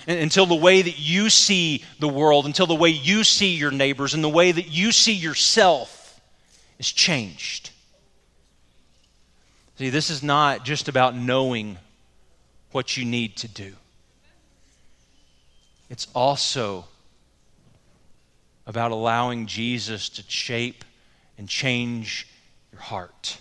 Until 0.09 0.47
the 0.47 0.55
way 0.55 0.81
that 0.81 0.99
you 0.99 1.29
see 1.29 1.85
the 1.99 2.09
world, 2.09 2.47
until 2.47 2.67
the 2.67 2.75
way 2.75 2.89
you 2.89 3.25
see 3.25 3.57
your 3.57 3.71
neighbors, 3.71 4.15
and 4.15 4.25
the 4.25 4.29
way 4.29 4.53
that 4.53 4.69
you 4.69 4.91
see 4.91 5.13
yourself 5.13 5.94
is 6.85 6.93
changed. 6.93 7.71
See, 9.79 9.89
this 9.89 10.11
is 10.11 10.23
not 10.23 10.67
just 10.67 10.87
about 10.87 11.17
knowing 11.17 11.79
what 12.73 12.99
you 12.99 13.07
need 13.07 13.37
to 13.39 13.49
do, 13.49 13.73
it's 15.89 16.07
also 16.15 16.85
about 18.67 18.91
allowing 18.91 19.47
Jesus 19.47 20.11
to 20.11 20.23
shape 20.29 20.85
and 21.39 21.49
change 21.49 22.27
your 22.71 22.83
heart 22.83 23.39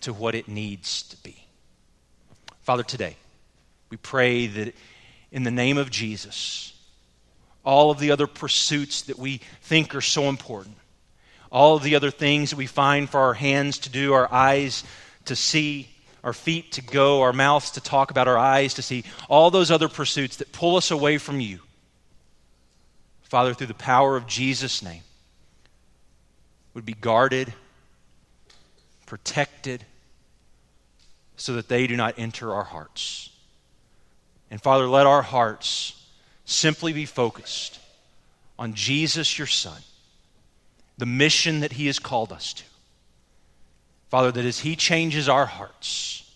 to 0.00 0.12
what 0.14 0.34
it 0.34 0.48
needs 0.48 1.02
to 1.04 1.16
be. 1.18 1.44
Father, 2.62 2.82
today, 2.82 3.16
we 3.90 3.98
pray 3.98 4.46
that 4.46 4.74
in 5.30 5.42
the 5.42 5.50
name 5.50 5.76
of 5.76 5.90
Jesus, 5.90 6.72
all 7.64 7.90
of 7.90 7.98
the 7.98 8.10
other 8.10 8.26
pursuits 8.26 9.02
that 9.02 9.18
we 9.18 9.40
think 9.62 9.94
are 9.94 10.00
so 10.00 10.24
important, 10.24 10.76
all 11.50 11.78
the 11.78 11.94
other 11.94 12.10
things 12.10 12.50
that 12.50 12.56
we 12.56 12.66
find 12.66 13.08
for 13.08 13.20
our 13.20 13.34
hands 13.34 13.78
to 13.78 13.90
do, 13.90 14.12
our 14.12 14.32
eyes 14.32 14.84
to 15.26 15.36
see, 15.36 15.88
our 16.24 16.32
feet 16.32 16.72
to 16.72 16.82
go, 16.82 17.22
our 17.22 17.32
mouths 17.32 17.72
to 17.72 17.80
talk 17.80 18.10
about, 18.10 18.28
our 18.28 18.38
eyes 18.38 18.74
to 18.74 18.82
see, 18.82 19.04
all 19.28 19.50
those 19.50 19.70
other 19.70 19.88
pursuits 19.88 20.36
that 20.36 20.52
pull 20.52 20.76
us 20.76 20.90
away 20.90 21.18
from 21.18 21.40
you. 21.40 21.60
Father, 23.22 23.54
through 23.54 23.66
the 23.66 23.74
power 23.74 24.16
of 24.16 24.26
Jesus' 24.26 24.82
name, 24.82 25.02
would 26.74 26.86
be 26.86 26.94
guarded, 26.94 27.52
protected, 29.06 29.84
so 31.36 31.54
that 31.54 31.68
they 31.68 31.86
do 31.86 31.96
not 31.96 32.14
enter 32.18 32.52
our 32.52 32.64
hearts. 32.64 33.30
And 34.50 34.60
Father, 34.60 34.88
let 34.88 35.06
our 35.06 35.22
hearts 35.22 35.94
simply 36.44 36.92
be 36.92 37.04
focused 37.04 37.78
on 38.58 38.74
Jesus, 38.74 39.38
your 39.38 39.46
Son, 39.46 39.80
the 40.98 41.06
mission 41.06 41.60
that 41.60 41.72
He 41.72 41.86
has 41.86 41.98
called 41.98 42.32
us 42.32 42.52
to. 42.52 42.64
Father, 44.08 44.32
that 44.32 44.44
as 44.44 44.60
He 44.60 44.76
changes 44.76 45.28
our 45.28 45.46
hearts, 45.46 46.30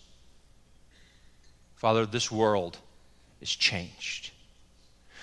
Father, 1.75 2.05
this 2.05 2.31
world 2.31 2.77
is 3.41 3.53
changed. 3.53 4.31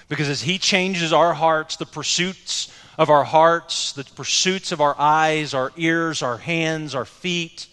Because 0.08 0.28
as 0.28 0.42
He 0.42 0.58
changes 0.58 1.12
our 1.12 1.32
hearts, 1.32 1.76
the 1.76 1.86
pursuits 1.86 2.72
of 2.98 3.08
our 3.08 3.24
hearts, 3.24 3.92
the 3.92 4.04
pursuits 4.04 4.72
of 4.72 4.80
our 4.80 4.94
eyes, 4.98 5.54
our 5.54 5.72
ears, 5.76 6.22
our 6.22 6.36
hands, 6.36 6.94
our 6.94 7.06
feet, 7.06 7.66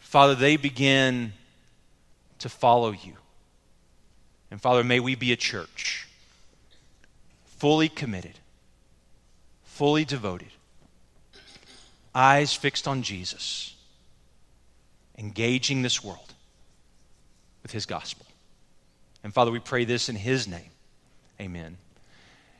Father, 0.00 0.34
they 0.34 0.56
begin 0.56 1.32
to 2.38 2.48
follow 2.48 2.90
you. 2.90 3.12
And 4.50 4.60
Father, 4.60 4.82
may 4.82 5.00
we 5.00 5.14
be 5.14 5.32
a 5.32 5.36
church 5.36 6.08
fully 7.44 7.88
committed, 7.88 8.38
fully 9.76 10.06
devoted, 10.06 10.48
eyes 12.14 12.54
fixed 12.54 12.88
on 12.88 13.02
Jesus, 13.02 13.74
engaging 15.18 15.82
this 15.82 16.02
world 16.02 16.32
with 17.62 17.72
His 17.72 17.84
gospel. 17.84 18.24
And 19.22 19.34
Father, 19.34 19.50
we 19.50 19.58
pray 19.58 19.84
this 19.84 20.08
in 20.08 20.16
His 20.16 20.48
name. 20.48 20.70
Amen. 21.40 21.76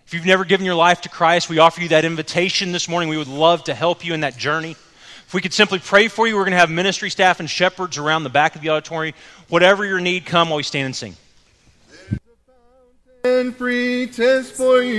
If 0.06 0.12
you've 0.12 0.26
never 0.26 0.44
given 0.44 0.66
your 0.66 0.74
life 0.74 1.00
to 1.02 1.08
Christ, 1.08 1.48
we 1.48 1.58
offer 1.58 1.80
you 1.80 1.88
that 1.88 2.04
invitation 2.04 2.70
this 2.72 2.86
morning. 2.86 3.08
We 3.08 3.16
would 3.16 3.28
love 3.28 3.64
to 3.64 3.74
help 3.74 4.04
you 4.04 4.12
in 4.12 4.20
that 4.20 4.36
journey. 4.36 4.72
If 4.72 5.32
we 5.32 5.40
could 5.40 5.54
simply 5.54 5.78
pray 5.78 6.08
for 6.08 6.28
you, 6.28 6.36
we're 6.36 6.44
going 6.44 6.52
to 6.52 6.58
have 6.58 6.70
ministry 6.70 7.08
staff 7.08 7.40
and 7.40 7.48
shepherds 7.48 7.96
around 7.96 8.24
the 8.24 8.30
back 8.30 8.56
of 8.56 8.60
the 8.60 8.68
auditorium. 8.68 9.14
Whatever 9.48 9.86
your 9.86 10.00
need, 10.00 10.26
come 10.26 10.50
while 10.50 10.58
we 10.58 10.62
stand 10.62 10.86
and 10.86 10.94
sing. 10.94 11.16
There's 11.88 12.20
a 12.46 13.22
fountain 13.22 13.52
free 13.52 14.06
test 14.06 14.52
for 14.52 14.82
you. 14.82 14.94